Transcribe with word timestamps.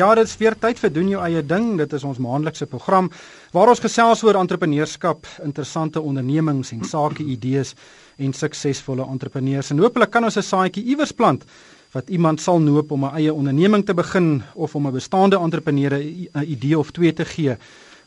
Ja, 0.00 0.14
dit 0.16 0.24
is 0.24 0.38
weer 0.40 0.54
tyd 0.56 0.78
vir 0.80 0.92
doen 0.94 1.08
jou 1.12 1.20
eie 1.20 1.40
ding. 1.44 1.74
Dit 1.76 1.92
is 1.92 2.04
ons 2.08 2.18
maandelikse 2.24 2.64
program 2.70 3.10
waar 3.52 3.68
ons 3.68 3.82
gesels 3.84 4.22
oor 4.24 4.38
entrepreneurskap, 4.40 5.26
interessante 5.44 6.00
ondernemings 6.00 6.70
en 6.72 6.86
sake 6.88 7.26
idees 7.34 7.74
en 8.16 8.32
suksesvolle 8.32 9.04
entrepreneurs. 9.04 9.68
En 9.74 9.82
hopelik 9.84 10.10
kan 10.14 10.24
ons 10.24 10.38
'n 10.38 10.42
saadjie 10.42 10.84
iewers 10.84 11.12
plant 11.12 11.44
wat 11.92 12.08
iemand 12.08 12.40
sal 12.40 12.60
noop 12.60 12.92
om 12.92 13.04
'n 13.04 13.14
eie 13.16 13.34
onderneming 13.34 13.84
te 13.84 13.94
begin 13.94 14.42
of 14.54 14.74
om 14.74 14.86
'n 14.86 14.92
bestaande 14.92 15.36
entrepreneur 15.36 15.92
'n 15.92 16.28
idee 16.46 16.78
of 16.78 16.90
twee 16.92 17.12
te 17.12 17.24
gee 17.24 17.56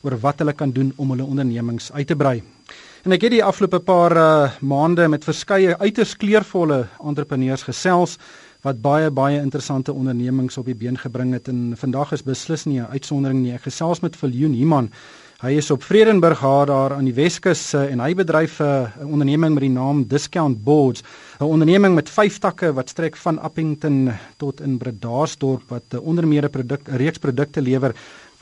oor 0.02 0.18
wat 0.20 0.40
hulle 0.40 0.54
kan 0.54 0.72
doen 0.72 0.94
om 0.96 1.10
hulle 1.10 1.26
ondernemings 1.26 1.92
uit 1.92 2.08
te 2.08 2.16
brei. 2.16 2.42
En 3.04 3.12
ek 3.12 3.22
het 3.22 3.32
die 3.32 3.44
afgelope 3.44 3.80
paar 3.80 4.16
uh, 4.18 4.52
maande 4.62 5.08
met 5.08 5.24
verskeie 5.24 5.78
uiters 5.78 6.18
kleurvolle 6.18 6.88
entrepreneurs 7.04 7.64
gesels 7.64 8.18
wat 8.64 8.80
baie 8.82 9.12
baie 9.12 9.42
interessante 9.42 9.94
ondernemings 9.94 10.58
op 10.58 10.66
die 10.66 10.76
been 10.76 10.98
gebring 10.98 11.34
het 11.36 11.50
en 11.52 11.74
vandag 11.78 12.14
is 12.16 12.24
beslis 12.24 12.66
nie 12.66 12.80
'n 12.80 12.92
uitsondering 12.96 13.42
nie. 13.42 13.54
Ek 13.54 13.68
gesels 13.68 14.00
met 14.00 14.16
Viljoen 14.16 14.54
Himan. 14.54 14.90
Hy 15.44 15.58
is 15.60 15.72
op 15.72 15.84
Vredenburg 15.84 16.40
haar 16.40 16.66
daar 16.66 16.94
aan 16.94 17.04
die 17.04 17.14
Weskus 17.14 17.74
en 17.74 18.00
hy 18.00 18.14
bedryf 18.16 18.62
'n 18.62 18.88
onderneming 19.04 19.54
met 19.54 19.64
die 19.64 19.70
naam 19.70 20.08
Discount 20.08 20.64
Boards, 20.64 21.04
'n 21.40 21.44
onderneming 21.44 21.96
met 21.96 22.10
5 22.10 22.40
takke 22.40 22.74
wat 22.74 22.90
strek 22.90 23.18
van 23.18 23.40
Appington 23.40 24.12
tot 24.38 24.62
in 24.62 24.78
Bredasdorp 24.78 25.64
wat 25.68 26.00
onder 26.00 26.28
meer 26.28 26.46
'n 26.46 26.50
produk 26.50 26.88
'n 26.88 26.96
reeks 26.96 27.18
produkte 27.18 27.62
lewer 27.62 27.94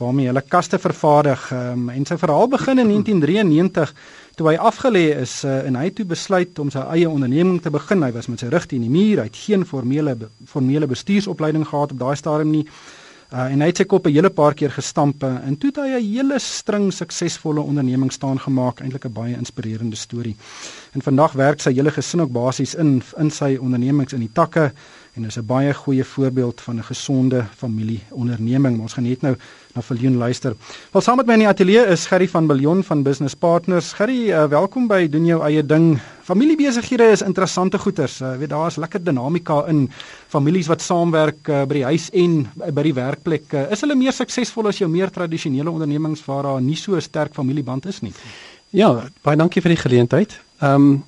waarmee 0.02 0.28
hulle 0.30 0.42
kaste 0.42 0.78
vervaardig. 0.82 1.46
Um, 1.54 1.88
en 1.92 2.06
sy 2.08 2.18
verhaal 2.20 2.50
begin 2.52 2.82
in 2.82 2.90
1993 2.92 3.94
toe 4.36 4.48
hy 4.48 4.56
afgelê 4.56 5.04
is 5.20 5.42
uh, 5.44 5.60
en 5.68 5.76
hy 5.80 5.90
toe 5.94 6.06
besluit 6.08 6.58
om 6.62 6.70
sy 6.72 6.82
eie 6.96 7.10
onderneming 7.10 7.60
te 7.62 7.70
begin. 7.70 8.02
Hy 8.02 8.12
was 8.16 8.28
met 8.32 8.42
sy 8.42 8.50
rug 8.52 8.66
teen 8.66 8.84
die 8.86 8.92
muur, 8.92 9.22
hy 9.22 9.28
het 9.30 9.44
geen 9.46 9.66
formele 9.68 10.16
formele 10.48 10.88
bestuursopleiding 10.90 11.68
gehad 11.68 11.94
op 11.94 12.02
daai 12.02 12.16
stadium 12.16 12.52
nie. 12.54 12.66
Uh, 13.32 13.46
en 13.48 13.62
hy 13.64 13.70
het 13.70 13.78
sy 13.80 13.86
kop 13.88 14.04
'n 14.06 14.12
hele 14.12 14.28
paar 14.28 14.52
keer 14.52 14.70
gestamp 14.70 15.22
uh, 15.24 15.38
en 15.48 15.56
toe 15.56 15.70
het 15.70 15.78
hy 15.80 15.88
'n 15.96 16.04
hele 16.04 16.38
string 16.38 16.92
suksesvolle 16.92 17.60
ondernemings 17.60 18.14
staan 18.14 18.38
gemaak, 18.38 18.80
eintlik 18.80 19.06
'n 19.06 19.12
baie 19.12 19.36
inspirerende 19.36 19.96
storie. 19.96 20.36
En 20.92 21.00
vandag 21.00 21.32
werk 21.32 21.60
sy 21.60 21.72
hele 21.72 21.90
gesin 21.90 22.20
ook 22.20 22.32
basies 22.32 22.74
in 22.74 23.02
in 23.16 23.30
sy 23.30 23.56
ondernemings 23.56 24.12
in 24.12 24.20
die 24.20 24.32
takke 24.32 24.72
en 25.16 25.24
is 25.24 25.38
'n 25.38 25.46
baie 25.46 25.74
goeie 25.74 26.04
voorbeeld 26.04 26.60
van 26.60 26.76
'n 26.76 26.84
gesonde 26.84 27.44
familieonderneming. 27.56 28.80
Ons 28.80 28.92
gaan 28.92 29.04
net 29.04 29.22
nou 29.22 29.36
na 29.74 29.82
Viljoen 29.82 30.16
luister. 30.20 30.54
Wel 30.92 31.02
saam 31.02 31.16
met 31.20 31.28
my 31.28 31.36
in 31.38 31.44
die 31.44 31.48
ateljee 31.48 31.84
is 31.92 32.04
Gerry 32.10 32.28
van 32.28 32.46
Biljon 32.50 32.82
van 32.84 33.02
Business 33.02 33.34
Partners. 33.34 33.92
Gerry, 33.96 34.28
uh, 34.30 34.44
welkom 34.52 34.88
by 34.90 35.06
doen 35.08 35.24
jou 35.26 35.38
eie 35.46 35.62
ding. 35.64 35.94
Familiebesighede 36.26 37.08
is 37.14 37.24
interessante 37.24 37.80
goeters. 37.80 38.18
Jy 38.20 38.34
uh, 38.34 38.40
weet 38.42 38.52
daar 38.52 38.68
is 38.68 38.76
lekker 38.82 39.02
dinamika 39.04 39.62
in 39.72 39.86
families 40.32 40.68
wat 40.70 40.84
saamwerk 40.84 41.48
uh, 41.48 41.62
by 41.68 41.80
die 41.80 41.86
huis 41.88 42.10
en 42.12 42.42
uh, 42.44 42.68
by 42.74 42.84
die 42.88 42.94
werkplek. 42.96 43.48
Uh, 43.52 43.64
is 43.72 43.84
hulle 43.84 43.96
meer 43.96 44.16
suksesvol 44.16 44.68
as 44.68 44.82
jou 44.82 44.90
meer 44.92 45.12
tradisionele 45.14 45.72
ondernemings 45.72 46.24
waar 46.28 46.50
daar 46.50 46.60
nie 46.60 46.76
so 46.76 46.96
'n 46.96 47.00
sterk 47.00 47.34
familieband 47.34 47.86
is 47.86 48.02
nie? 48.02 48.12
Ja, 48.70 49.08
baie 49.24 49.36
dankie 49.36 49.62
vir 49.62 49.76
die 49.76 49.82
geleentheid. 49.88 50.38
Ehm 50.60 50.74
um, 50.74 51.02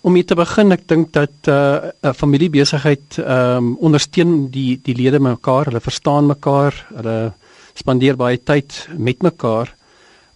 om 0.00 0.12
mee 0.12 0.24
te 0.24 0.36
begin, 0.38 0.72
ek 0.72 0.86
dink 0.88 1.12
dat 1.12 1.48
'n 1.48 1.90
uh, 2.04 2.12
familiebesigheid 2.12 3.18
ehm 3.18 3.56
um, 3.56 3.76
ondersteun 3.80 4.50
die 4.50 4.80
die 4.82 4.94
lede 4.94 5.18
mekaar, 5.18 5.64
hulle 5.66 5.80
verstaan 5.80 6.26
mekaar, 6.26 6.74
hulle 6.94 7.32
spandeer 7.78 8.16
baie 8.18 8.38
tyd 8.42 8.88
met 8.96 9.22
mekaar. 9.22 9.74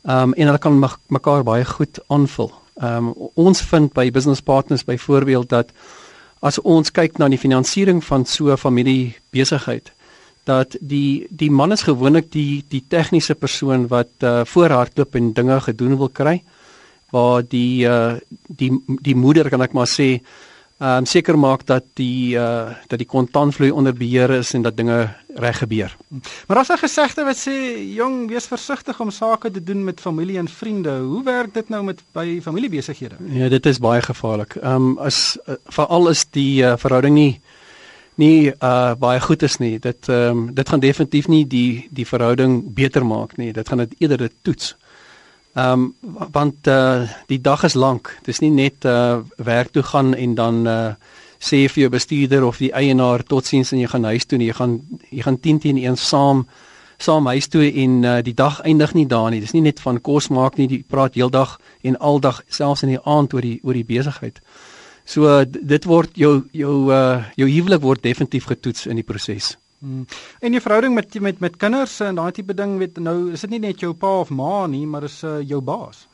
Ehm 0.07 0.33
um, 0.33 0.35
en 0.35 0.47
hulle 0.51 0.59
kan 0.59 0.79
mekaar 1.09 1.43
baie 1.47 1.65
goed 1.65 2.01
aanvul. 2.09 2.53
Ehm 2.81 3.12
um, 3.12 3.31
ons 3.34 3.62
vind 3.73 3.93
by 3.93 4.11
business 4.11 4.41
partners 4.41 4.84
byvoorbeeld 4.84 5.49
dat 5.49 5.73
as 6.41 6.59
ons 6.59 6.91
kyk 6.91 7.19
na 7.19 7.29
die 7.29 7.39
finansiering 7.39 8.03
van 8.05 8.25
so 8.27 8.51
'n 8.51 8.57
familie 8.57 9.15
besigheid 9.31 9.93
dat 10.45 10.77
die 10.81 11.27
die 11.31 11.51
man 11.51 11.73
is 11.73 11.84
gewoonlik 11.87 12.31
die 12.33 12.65
die 12.69 12.83
tegniese 12.89 13.34
persoon 13.34 13.87
wat 13.89 14.11
uh, 14.27 14.43
voorhardloop 14.45 15.15
en 15.15 15.33
dinge 15.33 15.61
gedoen 15.61 15.97
wil 15.99 16.09
kry 16.11 16.43
waar 17.15 17.43
die 17.47 17.87
uh, 17.87 18.17
die 18.49 18.73
die 18.87 19.15
moeder 19.15 19.50
kan 19.50 19.62
ek 19.62 19.77
maar 19.77 19.87
sê 19.91 20.19
um, 20.82 21.06
seker 21.06 21.38
maak 21.38 21.66
dat 21.66 21.84
die 21.94 22.34
uh 22.37 22.75
dat 22.88 22.98
die 22.98 23.09
kontantvloei 23.09 23.70
onder 23.70 23.94
beheer 23.94 24.31
is 24.31 24.53
en 24.54 24.62
dat 24.62 24.76
dinge 24.76 25.09
reg 25.34 25.59
gebeur. 25.59 25.97
Maar 26.48 26.59
as 26.59 26.69
'n 26.69 26.78
gesegde 26.78 27.25
wat 27.25 27.37
sê 27.37 27.54
jong 27.94 28.28
wees 28.28 28.47
versigtig 28.47 29.00
om 29.00 29.10
sake 29.10 29.50
te 29.50 29.62
doen 29.62 29.84
met 29.84 30.00
familie 30.00 30.38
en 30.38 30.48
vriende. 30.48 30.98
Hoe 30.98 31.25
werk 31.25 31.54
dit 31.54 31.69
nou 31.69 31.82
met 31.84 32.03
by 32.12 32.41
familiebesighede? 32.42 33.16
Ja, 33.28 33.48
dit 33.48 33.66
is 33.66 33.78
baie 33.78 34.03
gevaarlik. 34.03 34.54
Ehm 34.54 34.75
um, 34.75 34.98
as 34.98 35.38
uh, 35.47 35.54
veral 35.66 36.09
is 36.09 36.25
die 36.31 36.62
uh, 36.62 36.76
verhouding 36.76 37.15
nie 37.15 37.41
nie 38.15 38.53
uh 38.60 38.94
baie 38.98 39.21
goed 39.21 39.42
is 39.42 39.59
nie. 39.59 39.78
Dit 39.78 40.09
ehm 40.09 40.28
um, 40.28 40.54
dit 40.54 40.69
gaan 40.69 40.81
definitief 40.81 41.28
nie 41.28 41.47
die 41.47 41.88
die 41.91 42.06
verhouding 42.06 42.75
beter 42.75 43.06
maak 43.06 43.37
nie. 43.37 43.53
Dit 43.53 43.69
gaan 43.69 43.78
dit 43.78 43.94
eerder 43.98 44.19
dit 44.19 44.34
toets. 44.42 44.76
Ehm 45.55 45.73
um, 45.73 45.95
want 46.33 46.67
uh 46.67 47.09
die 47.27 47.41
dag 47.41 47.63
is 47.65 47.75
lank. 47.75 48.19
Dis 48.25 48.41
nie 48.41 48.51
net 48.51 48.85
uh 48.85 49.21
werk 49.37 49.73
toe 49.73 49.83
gaan 49.83 50.15
en 50.15 50.35
dan 50.35 50.67
uh 50.67 50.95
sê 51.43 51.67
vir 51.69 51.81
jou 51.83 51.89
bestuurder 51.91 52.45
of 52.45 52.59
die 52.63 52.73
eienaar 52.73 53.23
totsiens 53.23 53.73
en 53.73 53.81
jy 53.83 53.89
gaan 53.91 54.05
huis 54.05 54.25
toe 54.25 54.39
en 54.39 54.45
jy 54.47 54.55
gaan 54.57 54.81
jy 55.11 55.23
gaan 55.27 55.41
10 55.41 55.59
teen 55.59 55.79
1 55.83 55.97
saam 55.97 56.47
saam 57.03 57.27
huis 57.27 57.49
toe 57.51 57.67
en 57.67 58.03
uh, 58.05 58.19
die 58.23 58.35
dag 58.35 58.61
eindig 58.61 58.95
nie 58.95 59.07
daar 59.07 59.31
nie. 59.31 59.41
Dis 59.41 59.53
nie 59.53 59.65
net 59.65 59.81
van 59.81 59.99
kos 60.01 60.29
maak 60.31 60.57
nie, 60.57 60.69
jy 60.71 60.85
praat 60.89 61.19
heeldag 61.19 61.59
en 61.83 61.99
aldag 61.99 62.43
selfs 62.49 62.87
in 62.87 62.95
die 62.95 63.03
aand 63.03 63.34
oor 63.34 63.43
die 63.43 63.59
oor 63.63 63.75
die 63.75 63.84
besigheid. 63.84 64.39
So 65.05 65.27
uh, 65.27 65.43
dit 65.45 65.84
word 65.91 66.15
jou 66.15 66.45
jou 66.53 66.77
uh 66.95 67.25
jou 67.37 67.51
huwelik 67.51 67.83
word 67.83 68.03
definitief 68.07 68.47
getoets 68.47 68.87
in 68.87 69.03
die 69.03 69.07
proses. 69.07 69.57
Hmm. 69.82 70.04
En 70.38 70.54
jou 70.54 70.60
verhouding 70.62 70.94
met 70.94 71.20
met 71.20 71.38
met 71.43 71.56
kinders 71.59 72.00
en 72.00 72.15
daai 72.15 72.31
tipe 72.32 72.54
ding 72.54 72.76
weet 72.78 72.98
nou 73.03 73.32
is 73.34 73.41
dit 73.43 73.50
nie 73.50 73.59
net 73.65 73.81
jou 73.82 73.91
pa 73.98 74.20
of 74.20 74.28
ma 74.31 74.66
nie, 74.70 74.84
maar 74.87 75.03
is 75.09 75.22
uh, 75.26 75.41
jou 75.43 75.59
baas. 75.60 76.04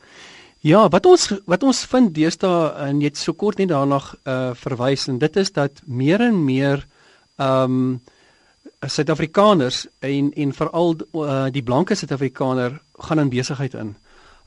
Ja, 0.64 0.86
wat 0.88 1.06
ons 1.06 1.26
wat 1.44 1.62
ons 1.62 1.82
vind 1.90 2.14
deesdae 2.16 2.70
en 2.86 3.02
jy 3.02 3.10
het 3.10 3.20
so 3.20 3.36
kort 3.36 3.60
net 3.60 3.68
daarna 3.68 3.98
uh 4.24 4.54
verwys 4.56 5.04
en 5.12 5.18
dit 5.20 5.36
is 5.36 5.52
dat 5.52 5.82
meer 5.84 6.24
en 6.24 6.38
meer 6.44 6.86
um 7.36 8.00
Suid-Afrikaners 8.80 9.82
en 10.00 10.30
en 10.32 10.54
veral 10.54 10.96
uh, 10.96 11.50
die 11.52 11.62
blanke 11.62 11.94
Suid-Afrikaner 11.94 12.80
gaan 12.98 13.20
in 13.20 13.28
besigheid 13.28 13.74
in. 13.74 13.90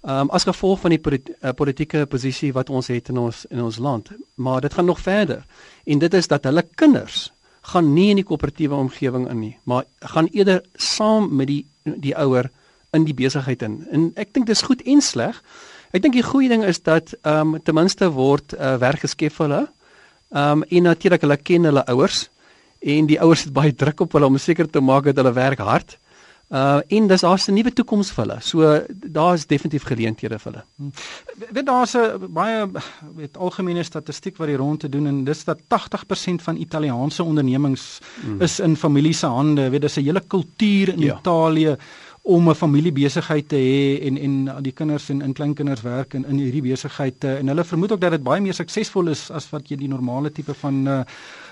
Um 0.02 0.34
as 0.34 0.48
gevolg 0.50 0.82
van 0.82 0.96
die 0.96 1.00
polit, 1.00 1.30
uh, 1.30 1.54
politieke 1.54 2.08
posisie 2.10 2.54
wat 2.58 2.74
ons 2.74 2.90
het 2.90 3.14
in 3.14 3.22
ons 3.22 3.46
in 3.52 3.62
ons 3.62 3.78
land, 3.78 4.10
maar 4.36 4.66
dit 4.66 4.74
gaan 4.74 4.90
nog 4.90 5.00
verder. 5.00 5.46
En 5.86 6.00
dit 6.00 6.14
is 6.14 6.28
dat 6.28 6.50
hulle 6.50 6.66
kinders 6.76 7.30
gaan 7.62 7.94
nie 7.94 8.10
in 8.10 8.22
die 8.22 8.26
koöperatiewe 8.26 8.76
omgewing 8.76 9.28
in 9.30 9.40
nie, 9.40 9.54
maar 9.70 9.86
gaan 10.14 10.30
eerder 10.32 10.64
saam 10.76 11.30
met 11.36 11.48
die 11.48 11.66
die 11.84 12.16
ouer 12.18 12.50
in 12.94 13.06
die 13.08 13.16
besigheid 13.18 13.62
in. 13.66 13.80
En 13.92 14.10
ek 14.20 14.34
dink 14.36 14.46
dis 14.50 14.62
goed 14.62 14.82
en 14.86 15.02
sleg. 15.02 15.38
Ek 15.96 16.04
dink 16.04 16.14
die 16.14 16.26
goeie 16.26 16.50
ding 16.52 16.64
is 16.68 16.82
dat 16.86 17.14
ehm 17.22 17.56
um, 17.56 17.62
ten 17.64 17.76
minste 17.76 18.12
word 18.14 18.54
uh, 18.54 18.76
werk 18.82 19.06
geskep 19.06 19.34
vir 19.38 19.48
hulle. 19.48 19.64
Ehm 20.32 20.62
um, 20.62 20.68
en 20.70 20.90
natuurlik 20.90 21.26
hulle 21.26 21.38
ken 21.38 21.70
hulle 21.70 21.86
ouers 21.94 22.28
en 22.82 23.06
die 23.06 23.20
ouers 23.22 23.46
het 23.46 23.54
baie 23.54 23.74
druk 23.74 24.02
op 24.02 24.14
hulle 24.18 24.30
om 24.30 24.38
seker 24.42 24.70
te 24.70 24.82
maak 24.82 25.10
dat 25.10 25.22
hulle 25.22 25.34
werk 25.34 25.60
hard. 25.62 25.98
Uh 26.52 26.80
en 26.88 27.08
dis 27.08 27.22
daar's 27.22 27.48
'n 27.48 27.54
nuwe 27.54 27.74
toekoms 27.74 28.12
vir 28.12 28.26
hulle. 28.26 28.38
So 28.42 28.82
daar's 28.90 29.48
definitief 29.48 29.84
geleenthede 29.84 30.40
vir 30.40 30.52
hulle. 30.52 30.64
Hmm. 30.76 30.92
Weet 31.52 31.66
daar's 31.66 31.96
'n 31.96 32.28
baie 32.34 32.68
weet 33.16 33.38
algemene 33.38 33.84
statistiek 33.84 34.38
wat 34.38 34.48
hier 34.48 34.58
rond 34.58 34.80
te 34.80 34.90
doen 34.90 35.08
en 35.08 35.24
dis 35.24 35.44
dat 35.44 35.60
80% 35.68 36.42
van 36.42 36.56
Italiaanse 36.58 37.24
ondernemings 37.24 38.00
hmm. 38.22 38.42
is 38.42 38.60
in 38.60 38.76
familie 38.76 39.14
se 39.14 39.26
hande. 39.28 39.70
Weet 39.70 39.82
dis 39.82 39.96
'n 39.96 40.04
hele 40.04 40.22
kultuur 40.28 40.90
in 40.90 41.00
ja. 41.00 41.18
Italië 41.20 41.78
om 42.22 42.50
'n 42.50 42.56
familiebesigheid 42.56 43.48
te 43.48 43.56
hê 43.56 44.06
en 44.06 44.18
en 44.18 44.64
die 44.64 44.72
kinders 44.72 45.10
en 45.10 45.22
in 45.22 45.34
kleinkinders 45.34 45.82
werk 45.82 46.14
in 46.14 46.26
in 46.26 46.38
hierdie 46.38 46.62
besigheid 46.62 47.24
en 47.24 47.48
hulle 47.48 47.64
vermoed 47.64 47.92
ook 47.92 48.02
dat 48.02 48.12
dit 48.12 48.24
baie 48.24 48.42
meer 48.42 48.54
suksesvol 48.54 49.08
is 49.08 49.32
as 49.32 49.50
wat 49.50 49.70
jy 49.70 49.76
die 49.76 49.88
normale 49.88 50.32
tipe 50.32 50.54
van 50.54 50.88
uh, 50.88 51.02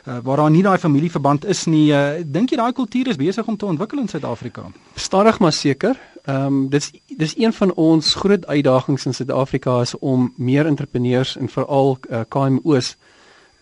uh, 0.07 0.17
waar 0.23 0.37
daar 0.37 0.51
nie 0.51 0.63
daai 0.63 0.77
familieverband 0.77 1.45
is 1.45 1.65
nie. 1.65 1.91
Uh, 1.91 2.23
Dink 2.25 2.49
jy 2.49 2.57
daai 2.57 2.73
kultuur 2.73 3.07
is 3.07 3.19
besig 3.19 3.47
om 3.47 3.57
te 3.57 3.65
ontwikkel 3.65 3.99
in 3.99 4.07
Suid-Afrika? 4.07 4.69
Stadig 4.95 5.39
maar 5.39 5.53
seker. 5.53 5.99
Ehm 6.25 6.45
um, 6.45 6.69
dis 6.69 6.91
dis 7.17 7.37
een 7.37 7.53
van 7.53 7.73
ons 7.73 8.13
groot 8.15 8.45
uitdagings 8.47 9.05
in 9.05 9.13
Suid-Afrika 9.13 9.81
is 9.81 9.95
om 9.99 10.33
meer 10.37 10.65
entrepreneurs 10.65 11.37
en 11.37 11.49
veral 11.49 11.97
uh, 12.09 12.21
KMO's 12.29 12.95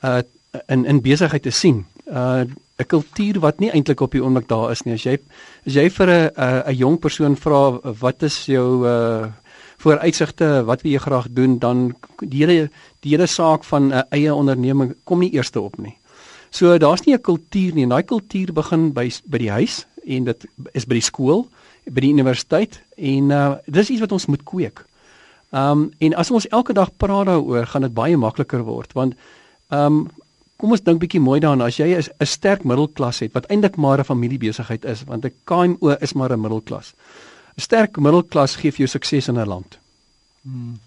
uh 0.03 0.21
in 0.67 0.85
in 0.85 1.01
besigheid 1.01 1.43
te 1.43 1.51
sien. 1.51 1.85
Uh 2.05 2.43
'n 2.77 2.85
kultuur 2.85 3.39
wat 3.39 3.59
nie 3.59 3.71
eintlik 3.71 4.01
op 4.01 4.11
die 4.11 4.23
oomblik 4.23 4.47
daar 4.47 4.71
is 4.71 4.83
nie. 4.85 4.93
As 4.93 5.03
jy 5.03 5.17
as 5.65 5.73
jy 5.73 5.89
vir 5.89 6.09
'n 6.09 6.31
'n 6.67 6.75
jong 6.75 6.99
persoon 6.99 7.35
vra 7.35 7.79
wat 7.99 8.23
is 8.23 8.45
jou 8.45 8.85
uh 8.87 9.27
vooruitsigte, 9.77 10.63
wat 10.65 10.81
wil 10.81 10.91
jy 10.91 10.97
graag 10.99 11.27
doen, 11.29 11.59
dan 11.59 11.95
die 12.19 12.45
hele 12.45 12.69
die 13.05 13.11
hele 13.13 13.27
saak 13.27 13.63
van 13.63 13.93
'n 13.93 14.03
eie 14.09 14.33
onderneming 14.33 14.95
kom 15.03 15.19
nie 15.19 15.31
eerste 15.31 15.61
op 15.61 15.77
nie. 15.77 15.97
So 16.57 16.77
daar's 16.77 17.05
nie 17.05 17.13
'n 17.13 17.21
kultuur 17.21 17.73
nie. 17.73 17.87
Daai 17.87 18.03
kultuur 18.03 18.53
begin 18.53 18.93
by 18.93 19.11
by 19.25 19.37
die 19.37 19.51
huis 19.51 19.85
en 20.05 20.23
dit 20.23 20.45
is 20.73 20.85
by 20.85 20.93
die 20.93 21.05
skool, 21.09 21.47
by 21.85 22.01
die 22.01 22.13
universiteit 22.13 22.81
en 22.95 23.31
uh 23.31 23.55
dis 23.65 23.89
iets 23.89 23.99
wat 23.99 24.11
ons 24.11 24.25
moet 24.25 24.43
kweek. 24.43 24.85
Um 25.51 25.91
en 25.99 26.13
as 26.13 26.31
ons 26.31 26.47
elke 26.47 26.73
dag 26.73 26.89
praat 26.97 27.25
daaroor, 27.25 27.65
gaan 27.65 27.81
dit 27.81 27.93
baie 27.93 28.17
makliker 28.17 28.63
word 28.63 28.93
want 28.93 29.13
um 29.69 30.09
kom 30.57 30.71
ons 30.71 30.81
dink 30.81 30.99
bietjie 30.99 31.21
mooi 31.21 31.39
daarna 31.39 31.65
as 31.65 31.77
jy 31.77 31.93
'n 31.93 32.25
sterk 32.25 32.63
middelklas 32.63 33.19
het 33.19 33.33
wat 33.33 33.45
eintlik 33.49 33.77
maar 33.77 33.99
'n 33.99 34.03
familiebesigheid 34.03 34.85
is 34.85 35.03
want 35.03 35.25
'n 35.25 35.33
KMO 35.45 35.97
is 36.01 36.13
maar 36.13 36.31
'n 36.31 36.41
middelklas. 36.41 36.93
'n 37.57 37.61
Sterk 37.61 37.97
middelklas 37.97 38.55
gee 38.55 38.71
vir 38.71 38.77
jou 38.77 38.87
sukses 38.87 39.27
in 39.27 39.37
'n 39.37 39.47
land. 39.47 39.77
Hmm. 40.41 40.79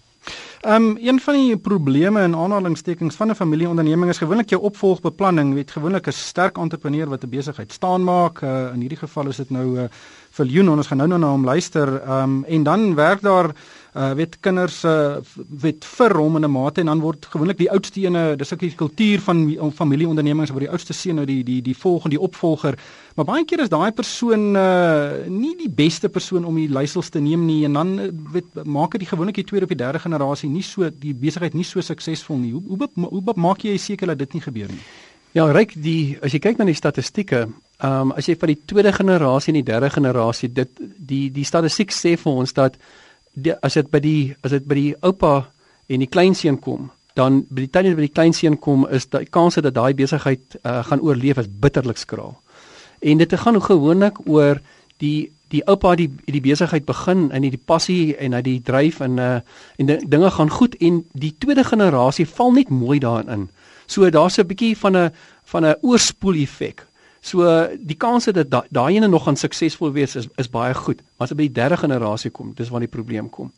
Ehm 0.61 0.83
um, 0.83 0.97
een 1.01 1.19
van 1.19 1.33
die 1.33 1.57
probleme 1.57 2.21
in 2.23 2.35
aanhalingstekens 2.35 3.15
van 3.15 3.27
'n 3.27 3.35
familieonderneming 3.35 4.09
is 4.09 4.17
gewoonlik 4.17 4.49
jou 4.49 4.61
opvolgbeplanning. 4.61 5.49
Jy 5.49 5.55
weet 5.55 5.71
gewoonlik 5.71 6.07
'n 6.07 6.11
sterk 6.11 6.57
entrepreneur 6.57 7.09
wat 7.09 7.23
'n 7.23 7.29
besigheid 7.29 7.71
staan 7.71 8.03
maak. 8.03 8.41
Uh, 8.41 8.73
in 8.73 8.79
hierdie 8.79 8.97
geval 8.97 9.27
is 9.27 9.37
dit 9.37 9.49
nou 9.49 9.65
'n 9.65 9.83
uh, 9.83 9.89
Viljoen, 10.31 10.69
ons 10.69 10.87
gaan 10.87 10.97
nou 10.97 11.09
nou 11.09 11.19
na 11.19 11.29
hom 11.29 11.45
luister. 11.45 12.01
Ehm 12.01 12.23
um, 12.23 12.43
en 12.43 12.63
dan 12.63 12.95
werk 12.95 13.21
daar 13.21 13.55
uh 13.93 14.13
weet 14.15 14.37
kinders 14.39 14.83
uh 14.87 15.19
weet 15.35 15.85
vir 15.85 16.15
hom 16.15 16.35
in 16.39 16.45
'n 16.45 16.51
mate 16.51 16.79
en 16.79 16.87
dan 16.87 17.01
word 17.01 17.25
gewoonlik 17.25 17.57
die 17.57 17.71
oudste 17.71 18.01
ene 18.01 18.35
dis 18.35 18.49
die 18.49 18.75
kultuur 18.75 19.19
van 19.19 19.71
familieondernemings 19.71 20.51
waar 20.51 20.59
die 20.59 20.69
oudste 20.69 20.93
seun 20.93 21.15
nou 21.15 21.25
die 21.25 21.43
die 21.43 21.61
die 21.61 21.75
volgende 21.75 22.15
die 22.15 22.23
opvolger. 22.27 22.77
Maar 23.15 23.25
baie 23.25 23.45
keer 23.45 23.59
is 23.59 23.69
daai 23.69 23.91
persoon 23.91 24.55
uh 24.55 25.27
nie 25.27 25.55
die 25.57 25.69
beste 25.69 26.09
persoon 26.09 26.45
om 26.45 26.55
die 26.55 26.69
leiersels 26.69 27.09
te 27.09 27.19
neem 27.19 27.45
nie 27.45 27.65
en 27.65 27.73
dan 27.73 27.99
weet 28.31 28.63
maak 28.63 28.91
dit 28.91 29.07
gewoonlik 29.07 29.35
die 29.35 29.43
tweede 29.43 29.65
of 29.65 29.75
die 29.75 29.83
derde 29.83 29.99
generasie 29.99 30.49
nie 30.49 30.63
so 30.63 30.89
die 30.89 31.13
besigheid 31.13 31.53
nie 31.53 31.63
so 31.63 31.81
suksesvol 31.81 32.37
nie. 32.37 32.51
Hoe 32.51 32.63
hoe, 32.67 32.89
hoe, 32.93 33.07
hoe 33.09 33.33
maak 33.35 33.63
jy 33.63 33.77
seker 33.77 34.07
dat 34.07 34.17
dit 34.17 34.33
nie 34.33 34.41
gebeur 34.41 34.67
nie? 34.67 34.83
Ja, 35.31 35.45
ryk 35.51 35.77
die 35.79 36.17
as 36.23 36.33
jy 36.35 36.41
kyk 36.43 36.57
na 36.59 36.65
die 36.67 36.75
statistieke, 36.75 37.45
ehm 37.79 38.01
um, 38.01 38.11
as 38.11 38.27
jy 38.27 38.35
van 38.39 38.51
die 38.51 38.59
tweede 38.67 38.91
generasie 38.91 39.53
en 39.53 39.61
die 39.61 39.69
derde 39.71 39.89
generasie 39.89 40.49
dit 40.51 40.81
die 40.97 41.29
die 41.31 41.45
statistiek 41.47 41.91
sê 41.91 42.17
vir 42.19 42.41
ons 42.43 42.53
dat 42.53 42.75
die, 43.33 43.53
as 43.63 43.77
dit 43.79 43.91
by 43.91 43.99
die 44.03 44.35
as 44.43 44.51
dit 44.55 44.65
by 44.67 44.77
die 44.77 44.95
oupa 45.01 45.35
en 45.91 46.03
die 46.03 46.09
kleinseun 46.09 46.59
kom, 46.59 46.89
dan 47.19 47.41
by 47.49 47.65
die 47.65 47.71
tyd 47.71 47.89
dat 47.89 47.99
by 47.99 48.07
die 48.07 48.15
kleinseun 48.15 48.57
kom 48.59 48.85
is 48.89 49.09
die 49.11 49.27
kans 49.29 49.59
dat 49.59 49.73
daai 49.75 49.93
besigheid 49.97 50.57
uh, 50.63 50.81
gaan 50.87 51.03
oorleef 51.03 51.41
is 51.41 51.51
bitterlik 51.51 51.99
skraal. 51.99 52.37
En 53.01 53.17
dit 53.17 53.33
gaan 53.33 53.61
gewoonlik 53.61 54.21
oor 54.27 54.61
die 55.03 55.31
die 55.51 55.63
oupa 55.67 55.95
die 55.99 56.07
die 56.31 56.43
besigheid 56.43 56.85
begin 56.87 57.29
en 57.35 57.43
die 57.43 57.57
passie 57.57 58.15
en 58.15 58.37
hy 58.37 58.41
die 58.45 58.59
dryf 58.63 59.01
en 59.03 59.19
uh, 59.19 59.39
en 59.77 59.91
dinge 60.07 60.31
gaan 60.31 60.51
goed 60.51 60.77
en 60.79 61.01
die 61.11 61.33
tweede 61.39 61.65
generasie 61.67 62.27
val 62.37 62.55
net 62.55 62.69
mooi 62.69 62.99
daarin 62.99 63.33
in. 63.35 63.49
So 63.87 64.09
daar's 64.09 64.39
'n 64.39 64.47
bietjie 64.47 64.77
van 64.77 64.97
'n 64.97 65.11
van 65.43 65.65
'n 65.65 65.75
oorspoel 65.81 66.35
effek. 66.35 66.85
So 67.21 67.45
die 67.77 67.97
kans 67.97 68.25
dat 68.25 68.49
daai 68.49 68.95
ene 68.95 69.07
nog 69.07 69.23
gaan 69.23 69.37
suksesvol 69.37 69.93
wees 69.93 70.15
is 70.15 70.27
is 70.41 70.49
baie 70.49 70.73
goed. 70.73 71.01
Maar 71.01 71.27
as 71.27 71.29
dit 71.29 71.37
by 71.37 71.47
die 71.47 71.59
derde 71.61 71.77
generasie 71.77 72.31
kom, 72.31 72.53
dis 72.57 72.69
waar 72.69 72.81
die 72.81 72.89
probleem 72.89 73.29
kom. 73.29 73.51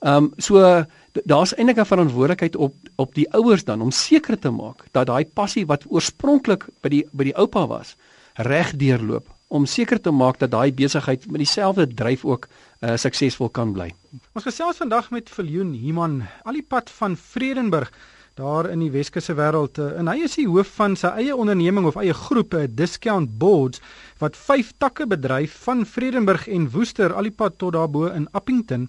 Ehm 0.00 0.24
um, 0.24 0.32
so 0.36 0.84
daar's 1.24 1.54
eintlik 1.54 1.78
'n 1.80 1.92
verantwoordelikheid 1.92 2.56
op 2.56 2.74
op 2.96 3.14
die 3.14 3.28
ouers 3.32 3.64
dan 3.64 3.80
om 3.80 3.90
seker 3.90 4.38
te 4.38 4.50
maak 4.50 4.84
dat 4.92 5.06
daai 5.06 5.24
passie 5.24 5.66
wat 5.66 5.84
oorspronklik 5.88 6.64
by 6.80 6.88
die 6.88 7.04
by 7.12 7.24
die 7.24 7.36
oupa 7.36 7.66
was, 7.66 7.96
reg 8.34 8.76
deurloop 8.76 9.26
om 9.48 9.66
seker 9.66 10.00
te 10.00 10.10
maak 10.10 10.38
dat 10.38 10.50
daai 10.50 10.72
besigheid 10.72 11.26
met 11.26 11.42
dieselfde 11.42 11.86
dryf 11.94 12.24
ook 12.24 12.46
uh, 12.80 12.96
suksesvol 12.96 13.48
kan 13.48 13.72
bly. 13.72 13.90
Ons 14.32 14.46
gesels 14.46 14.76
vandag 14.76 15.10
met 15.10 15.30
Viljoen 15.30 15.72
Human, 15.74 16.22
al 16.44 16.52
die 16.52 16.62
pad 16.62 16.90
van 16.90 17.16
Vredenburg 17.16 17.90
daar 18.40 18.70
in 18.72 18.80
die 18.80 18.90
Weskusse 18.92 19.34
wêreld 19.36 19.78
eh, 19.78 19.96
en 20.00 20.08
hy 20.08 20.22
is 20.24 20.38
die 20.38 20.48
hoof 20.48 20.72
van 20.78 20.96
sy 20.98 21.12
eie 21.20 21.36
onderneming 21.36 21.88
of 21.88 21.98
eie 22.00 22.14
groep, 22.16 22.54
eh, 22.56 22.68
Discount 22.68 23.36
Boards 23.40 23.82
wat 24.20 24.36
vyf 24.36 24.72
takke 24.80 25.06
bedryf 25.08 25.56
van 25.66 25.84
Vredenburg 25.88 26.46
en 26.48 26.70
Woester 26.72 27.14
alipad 27.16 27.58
tot 27.60 27.76
daarbo 27.76 28.08
in 28.08 28.28
Appington 28.36 28.88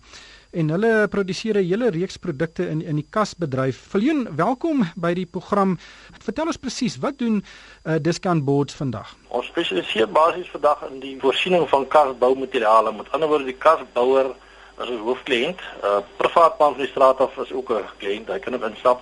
en 0.51 0.71
hulle 0.75 1.07
produseer 1.07 1.57
'n 1.59 1.67
hele 1.67 1.89
reeks 1.89 2.17
produkte 2.17 2.67
in 2.67 2.81
in 2.81 2.95
die 2.95 3.07
kasbedryf. 3.09 3.77
Viljoen, 3.91 4.27
welkom 4.35 4.83
by 4.95 5.13
die 5.13 5.25
program. 5.25 5.77
Vertel 6.19 6.45
ons 6.45 6.57
presies 6.57 6.97
wat 6.97 7.17
doen 7.17 7.39
uh, 7.39 7.95
Discount 8.01 8.43
Boards 8.45 8.73
vandag? 8.73 9.15
Ons 9.27 9.47
spesialiseer 9.47 10.11
basies 10.11 10.49
vandag 10.51 10.83
in 10.91 10.99
die 10.99 11.17
voorsiening 11.19 11.69
van 11.69 11.87
kasboumateriale. 11.87 12.91
Met 12.91 13.11
ander 13.11 13.29
woorde, 13.29 13.45
die 13.45 13.57
kasbouer 13.57 14.35
is 14.81 14.89
ons 14.89 14.99
hoofkliënt. 14.99 15.59
Uh, 15.83 15.99
privaat 16.17 16.59
man 16.59 16.75
van 16.75 16.83
die 16.83 16.91
straat 16.91 17.19
af 17.19 17.37
is 17.37 17.51
ook 17.51 17.71
'n 17.71 17.87
kliënt. 17.97 18.27
Hy 18.27 18.39
kan 18.39 18.55
op 18.55 18.63
instap 18.63 19.01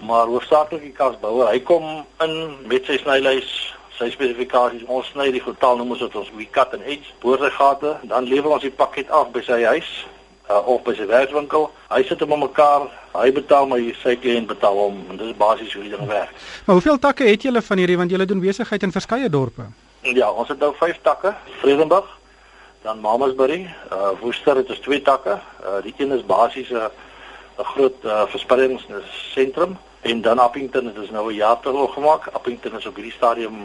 maar 0.00 0.26
hoofsaaklik 0.26 0.82
die 0.82 0.92
kasbouer. 0.92 1.48
Hy 1.50 1.60
kom 1.60 2.04
in 2.24 2.34
met 2.68 2.84
sy 2.88 2.98
snylys, 3.00 3.48
sy 3.96 4.10
spesifikasies. 4.12 4.84
Ons 4.92 5.08
sny 5.12 5.30
die 5.34 5.42
totaal 5.44 5.78
noem 5.80 5.94
ons 5.96 6.04
dit 6.04 6.18
ons 6.20 6.32
we 6.36 6.48
cut 6.52 6.74
and 6.76 6.84
edge 6.84 7.14
boordragate, 7.22 7.96
dan 8.10 8.28
lewer 8.28 8.56
ons 8.58 8.66
die 8.66 8.74
pakket 8.74 9.10
af 9.10 9.32
by 9.34 9.42
sy 9.46 9.62
huis 9.64 9.88
uh, 10.50 10.60
of 10.68 10.82
by 10.86 10.94
sy 10.98 11.06
werkswinkel. 11.10 11.70
Hy 11.92 12.02
sit 12.08 12.20
hom 12.24 12.36
op 12.36 12.44
mekaar. 12.48 12.86
Hy 13.16 13.30
betaal 13.32 13.68
my 13.70 13.80
sy 14.02 14.16
kliënt 14.20 14.50
betaal 14.50 14.76
hom 14.76 15.00
en 15.08 15.16
dit 15.16 15.30
is 15.30 15.38
basies 15.40 15.72
hoe 15.74 15.86
die 15.86 15.94
ding 15.94 16.10
werk. 16.10 16.34
Maar 16.66 16.78
hoeveel 16.78 17.00
takke 17.00 17.24
het 17.28 17.48
julle 17.48 17.62
van 17.64 17.80
hierdie 17.80 17.96
want 17.96 18.12
julle 18.12 18.28
doen 18.28 18.42
besigheid 18.42 18.84
in 18.84 18.92
verskeie 18.92 19.32
dorpe? 19.32 19.70
Ja, 20.06 20.28
ons 20.30 20.52
het 20.52 20.60
nou 20.62 20.74
5 20.76 21.00
takke. 21.02 21.32
Vredenburg, 21.62 22.06
dan 22.84 23.00
Mamasbury, 23.02 23.64
uh 23.90 24.12
Woester 24.20 24.60
het 24.60 24.70
ons 24.70 24.84
2 24.84 25.02
takke. 25.02 25.40
Uh 25.64 25.80
die 25.82 25.94
een 25.96 26.12
is 26.12 26.26
basies 26.26 26.70
'n 26.70 26.84
uh, 26.84 26.92
'n 27.58 27.64
groot 27.72 28.04
uh, 28.04 28.26
verspreidingssentrum 28.28 29.78
en 30.06 30.20
dan 30.20 30.38
Appington 30.38 30.86
het 30.86 30.98
ons 30.98 31.10
nou 31.10 31.32
'n 31.32 31.34
jaar 31.34 31.60
terug 31.60 31.92
gemaak. 31.92 32.26
Appington 32.32 32.76
is 32.76 32.86
op 32.86 32.94
hierdie 32.94 33.12
stadium 33.12 33.56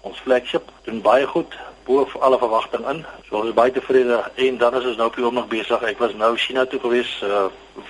ons 0.00 0.18
flagship. 0.18 0.62
Doen 0.82 1.00
baie 1.00 1.26
goed 1.26 1.58
bo 1.84 2.08
alle 2.20 2.38
verwagting 2.38 2.88
in. 2.88 3.04
So 3.28 3.36
ons 3.36 3.48
is 3.48 3.54
baie 3.54 3.72
tevrede 3.72 4.30
en 4.34 4.58
dan 4.58 4.74
is 4.74 4.86
ons 4.86 4.96
nou 4.96 5.08
op 5.08 5.14
die 5.16 5.24
oomblik 5.24 5.48
besig. 5.48 5.82
Ek 5.82 5.98
was 5.98 6.14
nou 6.14 6.36
China 6.36 6.66
toe 6.66 6.80
gewees 6.80 7.22
uh 7.22 7.44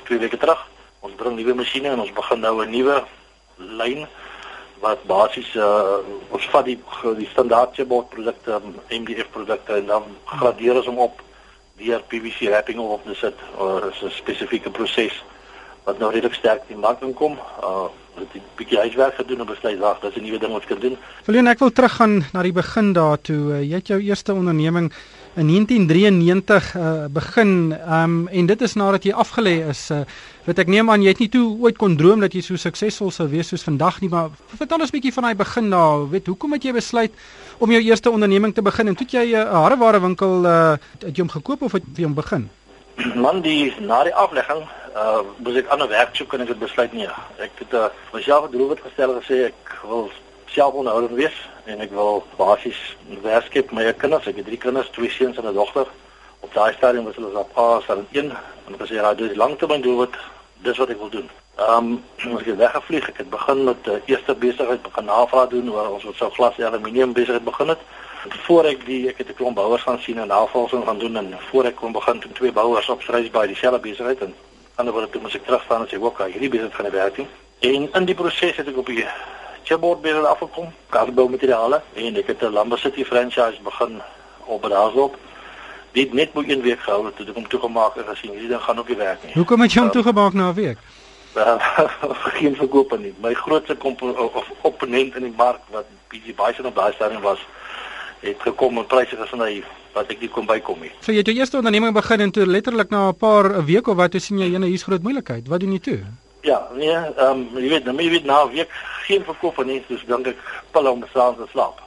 twee 0.05 0.19
weke 0.19 0.37
terug. 0.37 0.67
Ons 1.01 1.15
bring 1.15 1.37
nuwe 1.37 1.55
masjiene 1.55 1.89
en 1.89 2.01
ons 2.01 2.13
begin 2.13 2.41
nou 2.41 2.65
'n 2.65 2.71
nuwe 2.71 3.05
lyn 3.57 4.07
wat 4.81 5.05
basies 5.05 5.55
uh 5.55 5.99
ons 6.31 6.47
vat 6.51 6.65
die 6.65 6.79
die 7.17 7.29
standaard 7.31 7.75
chipboard 7.75 8.09
produkte, 8.09 8.61
MDF 8.89 9.31
produkte 9.31 9.73
en 9.75 9.87
dan 9.87 10.05
gradeer 10.25 10.77
ons 10.77 10.87
hom 10.87 10.99
op 10.99 11.23
deur 11.77 12.03
PVC 12.09 12.49
wrapping 12.49 12.79
op 12.79 13.05
te 13.05 13.15
sit. 13.15 13.35
Uh, 13.61 13.91
is 13.91 14.03
'n 14.03 14.11
spesifieke 14.11 14.71
proses 14.71 15.23
wat 15.91 15.99
nou 15.99 16.13
redelik 16.13 16.39
sterk 16.39 16.63
in 16.69 16.79
mark 16.87 17.03
inkom. 17.03 17.39
Uh 17.63 17.89
het 18.21 18.35
'n 18.35 18.43
bietjie 18.57 18.79
huiswerk 18.79 19.15
gedoen 19.15 19.39
en 19.41 19.47
besluit 19.47 19.79
wag, 19.79 20.01
dis 20.01 20.17
'n 20.17 20.23
nuwe 20.23 20.39
ding 20.39 20.53
wat 20.53 20.63
ek 20.63 20.69
kan 20.69 20.81
doen. 20.81 20.97
Verleen 21.23 21.47
ek 21.47 21.59
wil 21.59 21.73
teruggaan 21.73 22.25
na 22.33 22.43
die 22.43 22.53
begin 22.53 22.93
daartoe. 22.93 23.43
Uh, 23.53 23.63
jy 23.63 23.75
het 23.75 23.87
jou 23.87 24.01
eerste 24.01 24.35
onderneming 24.35 24.93
in 25.35 25.47
1993 25.47 26.77
uh 26.77 27.05
begin 27.09 27.75
um 27.89 28.29
en 28.29 28.47
dit 28.47 28.61
is 28.61 28.75
nadat 28.75 29.05
jy 29.05 29.13
afgelê 29.13 29.69
is. 29.69 29.91
Uh 29.91 30.05
weet 30.45 30.59
ek 30.59 30.67
neem 30.67 30.91
aan 30.91 31.03
jy 31.03 31.09
het 31.09 31.19
nie 31.19 31.29
toe 31.29 31.57
ooit 31.61 31.79
kon 31.79 31.97
droom 31.97 32.21
dat 32.21 32.33
jy 32.33 32.41
so 32.41 32.57
suksesvol 32.57 33.11
sou 33.11 33.29
wees 33.29 33.49
soos 33.49 33.63
vandag 33.63 34.01
nie, 34.01 34.11
maar 34.11 34.29
vertel 34.59 34.81
ons 34.81 34.91
'n 34.91 34.97
bietjie 34.99 35.13
van 35.13 35.23
daai 35.23 35.35
begin 35.35 35.71
daar. 35.71 36.11
Weet 36.11 36.27
hoekom 36.27 36.53
het 36.53 36.63
jy 36.63 36.73
besluit 36.73 37.13
om 37.59 37.71
jou 37.71 37.83
eerste 37.83 38.11
onderneming 38.11 38.55
te 38.55 38.63
begin 38.63 38.89
en 38.89 38.95
toe 38.95 39.07
jy 39.07 39.25
'n 39.33 39.35
uh, 39.35 39.63
hareware 39.63 40.01
winkel 40.01 40.45
uh 40.45 40.77
het 40.99 41.17
jy 41.17 41.23
hom 41.23 41.31
gekoop 41.31 41.63
of 41.63 41.73
het 41.73 41.83
jy 41.97 42.05
hom 42.05 42.15
begin? 42.15 42.51
Man 43.15 43.41
die 43.41 43.73
na 43.81 44.05
die 44.05 44.15
aflegging 44.15 44.67
uh 44.97 45.21
moes 45.39 45.57
ek 45.57 45.69
ander 45.71 45.89
werk 45.89 46.17
soek 46.17 46.35
en 46.35 46.43
ek 46.45 46.49
het 46.49 46.59
besluit 46.59 46.93
nee. 46.93 47.09
Ek 47.39 47.63
het 47.63 47.75
uh, 47.75 47.87
myself 48.13 48.49
'n 48.49 48.57
doel 48.57 48.75
gestel 48.83 49.15
gesê 49.21 49.45
ek 49.51 49.77
wil 49.83 50.11
self 50.47 50.75
onderhouder 50.75 51.15
wees 51.15 51.37
en 51.65 51.81
ek 51.81 51.91
wil 51.91 52.25
basies 52.37 52.81
werk 53.23 53.47
skep 53.47 53.71
met 53.73 53.85
my 53.85 53.93
kinders. 53.93 54.27
Ek 54.27 54.37
het 54.37 54.47
drie 54.47 54.59
kinders, 54.59 54.91
twee 54.91 55.11
seuns 55.11 55.37
en 55.37 55.47
'n 55.47 55.55
dogter. 55.55 55.87
Op 56.41 56.55
daai 56.55 56.75
stadium 56.75 57.05
was 57.05 57.15
hulle 57.15 57.39
op 57.39 57.53
pas 57.55 57.85
van 57.85 58.07
1 58.11 58.31
en 58.67 58.75
ek 58.75 58.87
sê 58.89 58.95
ja, 58.95 59.15
dit 59.15 59.31
is 59.31 59.37
lanktermyn 59.37 59.83
doel 59.83 59.97
wat 59.97 60.15
dis 60.67 60.79
wat 60.79 60.91
ek 60.91 60.99
wil 60.99 61.11
doen. 61.11 61.31
Um 61.59 62.05
ons 62.35 62.45
het 62.45 62.57
weggevlieg. 62.57 63.09
Ek 63.09 63.17
het 63.17 63.31
begin 63.31 63.65
met 63.65 63.85
die 63.85 63.93
uh, 63.93 64.03
eerste 64.07 64.35
besigheid 64.35 64.83
begin 64.83 65.05
navraag 65.05 65.49
doen 65.49 65.73
oor 65.73 65.89
ons 65.89 66.05
wat 66.05 66.17
sou 66.17 66.31
glas 66.31 66.59
aluminium 66.59 67.13
besigheid 67.13 67.45
begin 67.45 67.69
het 67.69 67.83
voor 68.29 68.65
ek 68.65 68.85
die 68.85 69.09
ek 69.09 69.19
het 69.19 69.29
'n 69.29 69.35
klomp 69.35 69.57
bouers 69.57 69.83
gaan 69.83 70.01
sien 70.01 70.19
en 70.19 70.29
navorsing 70.29 70.85
gaan 70.85 70.99
doen 70.99 71.17
en 71.17 71.39
voor 71.51 71.65
ek 71.65 71.77
kon 71.77 71.93
begin 71.93 72.19
toe 72.19 72.33
twee 72.33 72.53
bouers 72.53 72.89
op 72.89 73.03
Strys 73.03 73.31
by 73.31 73.47
dieselfde 73.47 73.81
besigheid 73.81 74.21
en 74.21 74.35
ander 74.81 74.95
woorde 74.97 75.11
toe 75.13 75.21
moet 75.21 75.35
ek 75.39 75.47
teruggaan 75.47 75.85
en 75.85 75.89
sê 75.91 76.01
ook 76.01 76.23
hierdie 76.27 76.51
besigheid 76.53 76.75
gaan 76.75 76.91
werk 76.95 77.17
nie. 77.21 77.29
En 77.61 77.89
in 78.01 78.09
die 78.09 78.17
proses 78.19 78.57
het 78.57 78.69
ek 78.69 78.79
op 78.83 78.87
die 78.87 79.05
chipboard 79.69 80.01
besigheid 80.03 80.31
afgekom, 80.33 80.71
kasbou 80.95 81.29
materiale 81.31 81.83
en 81.95 82.17
ek 82.23 82.33
het 82.33 82.43
'n 82.43 82.55
Lumber 82.57 82.79
City 82.79 83.05
franchise 83.05 83.61
begin 83.63 84.01
op 84.45 84.61
Brazil. 84.61 85.15
Dit 85.93 86.13
net 86.13 86.35
moet 86.35 86.49
een 86.49 86.63
week 86.63 86.81
gehou 86.81 87.07
het 87.07 87.17
toe 87.17 87.33
kom 87.33 87.49
toegemaak 87.49 87.97
en 87.97 88.05
gesien 88.05 88.31
hierdie 88.31 88.49
ding 88.49 88.63
gaan 88.63 88.79
ook 88.79 88.89
nie 88.89 88.97
werk 88.97 89.25
nie. 89.25 89.33
Hoekom 89.35 89.61
het 89.61 89.73
jy 89.73 89.79
hom 89.79 89.89
um, 89.89 89.95
toegemaak 89.95 90.33
na 90.33 90.49
'n 90.49 90.55
week? 90.55 90.79
geen 92.39 92.57
verkoop 92.57 92.99
nie. 92.99 93.15
My 93.21 93.35
grootste 93.35 93.77
of 94.35 94.51
opponent 94.61 95.15
in 95.15 95.23
die 95.23 95.35
mark 95.37 95.61
wat 95.71 95.87
BG 96.09 96.35
Bison 96.35 96.67
op 96.67 96.75
daai 96.75 96.93
stadium 96.93 97.21
was 97.21 97.39
het 98.21 98.41
gekom 98.41 98.79
en 98.79 98.87
pryse 98.87 99.17
gesny 99.17 99.63
wat 99.95 100.11
ek 100.13 100.21
nie 100.21 100.31
kon 100.31 100.47
bykom 100.47 100.81
nie. 100.85 100.93
So 101.01 101.13
jy 101.13 101.23
het 101.23 101.31
jou 101.31 101.37
eerste 101.37 101.59
onderneming 101.59 101.95
begin 101.95 102.21
en 102.21 102.33
toe 102.33 102.47
letterlik 102.47 102.91
na 102.91 103.09
'n 103.09 103.17
paar 103.17 103.65
weke 103.65 103.91
of 103.91 103.97
wat 103.97 104.11
toe 104.11 104.21
sien 104.21 104.39
jy 104.39 104.55
ene 104.55 104.67
hier's 104.67 104.83
groot 104.83 105.03
moeilikheid. 105.03 105.49
Wat 105.49 105.61
doen 105.61 105.73
jy 105.73 105.79
toe? 105.79 106.01
Ja, 106.43 106.69
nee, 106.75 106.95
ehm 106.95 107.31
um, 107.31 107.59
jy 107.59 107.69
weet, 107.69 107.85
nou 107.85 107.97
jy 108.01 108.11
weet 108.11 108.25
nou 108.25 108.51
week 108.51 108.71
geen 109.05 109.25
verkoop 109.25 109.65
nie, 109.65 109.85
dus 109.89 110.05
dink 110.07 110.27
ek 110.27 110.37
pille 110.71 110.91
om 110.91 111.05
saans 111.13 111.37
te 111.37 111.47
slaap. 111.53 111.81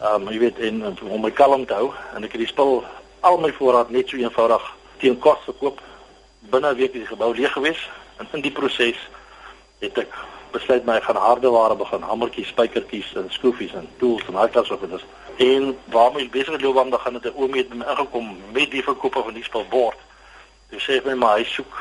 Ehm 0.00 0.22
um, 0.22 0.30
jy 0.32 0.38
weet 0.38 0.58
en 0.58 0.96
om 1.02 1.20
my 1.20 1.30
kalm 1.30 1.66
te 1.66 1.74
hou 1.74 1.92
en 2.14 2.24
ek 2.24 2.32
het 2.32 2.40
die 2.40 2.52
spul 2.52 2.84
al 3.20 3.38
my 3.38 3.52
voorraad 3.52 3.90
net 3.90 4.08
so 4.08 4.16
eenvoudig 4.16 4.62
teen 4.98 5.18
kos 5.18 5.38
verkoop. 5.44 5.80
Binne 6.50 6.70
'n 6.72 6.76
week 6.76 6.94
is 6.94 7.00
die 7.00 7.12
gebou 7.12 7.34
leeg 7.34 7.52
gewees 7.52 7.90
en 8.18 8.28
in 8.32 8.40
die 8.40 8.52
proses 8.52 8.96
het 9.80 9.98
ek 9.98 10.12
besluit 10.54 10.86
my 10.86 10.96
ek 11.00 11.08
gaan 11.08 11.20
hardeware 11.20 11.76
begin, 11.76 12.06
hamertjies, 12.06 12.52
spykertjies 12.54 13.12
en 13.20 13.30
skroefies 13.34 13.74
en 13.78 13.88
tools 13.98 14.24
en 14.28 14.38
daai 14.38 14.64
soort 14.64 14.80
goeders. 14.82 15.04
En 15.42 15.72
waarmee 15.94 16.26
ek 16.26 16.34
besig 16.34 16.60
loop 16.62 16.78
om 16.82 16.90
dan 16.94 17.02
gaan 17.02 17.18
dit 17.18 17.26
'n 17.30 17.36
oomie 17.40 17.62
het 17.62 17.74
my 17.74 17.86
ingekom 17.92 18.36
met 18.52 18.70
die 18.70 18.82
verkope 18.82 19.22
van 19.22 19.34
die 19.34 19.44
spelbord. 19.44 19.98
Hy 20.70 20.78
sê 20.78 21.02
vir 21.02 21.10
my 21.10 21.14
maar 21.14 21.38
hy 21.38 21.44
soek 21.44 21.74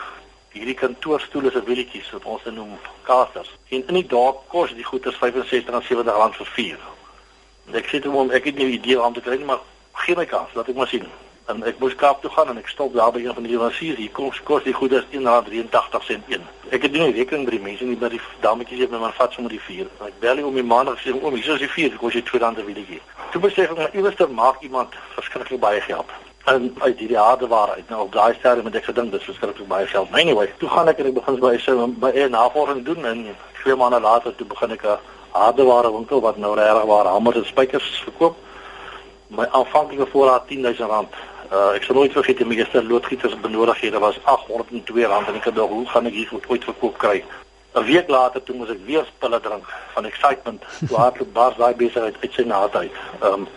hierdie 0.53 0.77
kantoorstoele 0.77 1.51
se 1.51 1.63
wielietjies 1.63 2.12
wat 2.12 2.25
ons 2.25 2.44
noem 2.46 2.77
casters. 3.03 3.50
En 3.70 3.84
in 3.88 3.94
die 3.94 4.08
dorp 4.08 4.48
kos 4.48 4.74
die 4.74 4.84
goeder 4.84 5.13
65 5.13 5.74
en 5.74 5.82
70 5.82 6.15
rand 6.15 6.36
vir 6.36 6.46
4. 6.46 6.80
Ek 7.74 7.88
sê 7.89 8.01
toe 8.01 8.12
hom 8.12 8.32
ek 8.32 8.46
het 8.46 8.56
nie 8.56 8.65
'n 8.65 8.77
idee 8.80 9.01
om 9.01 9.13
te 9.13 9.22
kry 9.22 9.38
nie, 9.38 9.46
maar 9.46 9.62
gee 9.94 10.15
my 10.15 10.25
kans, 10.25 10.53
laat 10.53 10.70
ek 10.70 10.75
maar 10.75 10.88
sien. 10.88 11.08
En 11.51 11.63
ek 11.67 11.79
moes 11.79 11.95
Kaap 11.95 12.21
toe 12.21 12.31
gaan 12.31 12.50
en 12.50 12.57
ek 12.57 12.67
stop 12.71 12.93
daar 12.95 13.12
by 13.12 13.19
een 13.19 13.33
van 13.33 13.43
die 13.43 13.51
leweranciers. 13.51 13.97
Hier 13.97 14.12
kom 14.12 14.31
kos 14.47 14.63
die 14.63 14.73
goeder 14.73 15.05
R1.83 15.12 16.05
sent 16.07 16.29
een. 16.31 16.43
Ek 16.69 16.81
het 16.88 16.91
nie 16.91 17.12
rekening 17.12 17.45
by 17.45 17.57
die 17.57 17.63
mense 17.65 17.83
nie, 17.83 17.97
maar 18.00 18.13
die 18.13 18.21
dametjies 18.41 18.85
het 18.85 18.91
my 18.91 19.01
maar 19.03 19.15
vat 19.17 19.33
sommer 19.35 19.51
die 19.51 19.59
4. 19.59 19.89
Ek 20.07 20.19
bel 20.23 20.39
hom 20.39 20.55
die 20.55 20.63
maandag 20.63 21.01
sê 21.03 21.12
oom, 21.12 21.35
hier 21.35 21.55
is 21.55 21.65
die 21.65 21.69
4, 21.69 21.97
kos 22.00 22.15
jy 22.15 22.23
R2 22.23 22.63
wielietjie. 22.63 23.01
Toe 23.31 23.41
besef 23.43 23.73
ek 23.73 23.77
maar 23.77 23.97
iewers 23.97 24.29
maak 24.31 24.62
iemand 24.63 24.95
verskriklik 25.17 25.59
baie 25.59 25.81
geld 25.81 26.15
en 26.43 26.75
uit 26.79 27.00
hierdie 27.00 27.17
harde 27.17 27.47
waarheid 27.47 27.89
nou 27.89 28.01
op 28.03 28.12
daai 28.12 28.33
stadium 28.35 28.65
het 28.67 28.75
ek 28.75 28.89
gedink 28.89 29.12
dis 29.12 29.23
verskriklik 29.23 29.67
baie 29.67 29.88
geld. 29.88 30.09
Maar 30.12 30.19
anyway, 30.25 30.50
toe 30.59 30.69
gaan 30.69 30.88
ek 30.91 31.00
en 31.00 31.12
ek 31.12 31.19
begin 31.19 31.39
by 31.39 31.57
sy 31.57 31.75
by 32.03 32.12
'n 32.12 32.31
navorsing 32.31 32.83
doen 32.85 33.05
en 33.05 33.35
twee 33.62 33.75
maande 33.75 34.00
later 34.00 34.35
toe 34.35 34.47
begin 34.47 34.71
ek 34.71 34.83
'n 34.83 34.97
harde 35.31 35.63
ware 35.63 35.91
winkel 35.91 36.21
wat 36.21 36.38
nou 36.38 36.55
regtig 36.55 36.83
waar 36.83 37.05
hamer 37.05 37.35
en 37.35 37.45
spykers 37.45 38.01
verkoop. 38.03 38.35
My 39.27 39.47
aanvanklike 39.51 40.07
voorraad 40.12 40.47
R10000. 40.50 41.33
Uh, 41.53 41.75
ek 41.77 41.83
sal 41.86 42.00
nooit 42.00 42.13
vergeet 42.15 42.39
die 42.41 42.48
meeste 42.50 42.81
loodgieters 42.83 43.36
benodighede 43.43 44.00
was 44.01 44.15
R802 44.25 45.03
en 45.05 45.36
ek 45.38 45.43
het 45.51 45.55
dog 45.55 45.69
hoe 45.69 45.86
gaan 45.86 46.07
ek 46.10 46.15
hier 46.17 46.31
ooit 46.50 46.63
verkoop 46.65 46.95
kry? 46.98 47.19
'n 47.77 47.83
Week 47.86 48.10
later 48.10 48.41
toe 48.43 48.55
moes 48.55 48.72
ek 48.74 48.81
weer 48.86 49.05
pille 49.22 49.39
drink 49.39 49.69
van 49.93 50.05
excitement. 50.05 50.63
Toe 50.88 50.98
hardloop 50.98 51.33
bars 51.33 51.60
daai 51.62 51.75
besigheid 51.77 52.17
uit 52.22 52.33
sy 52.33 52.45
naad 52.50 52.75
uit. 52.75 52.98
Ehm 53.22 53.33
um, 53.33 53.48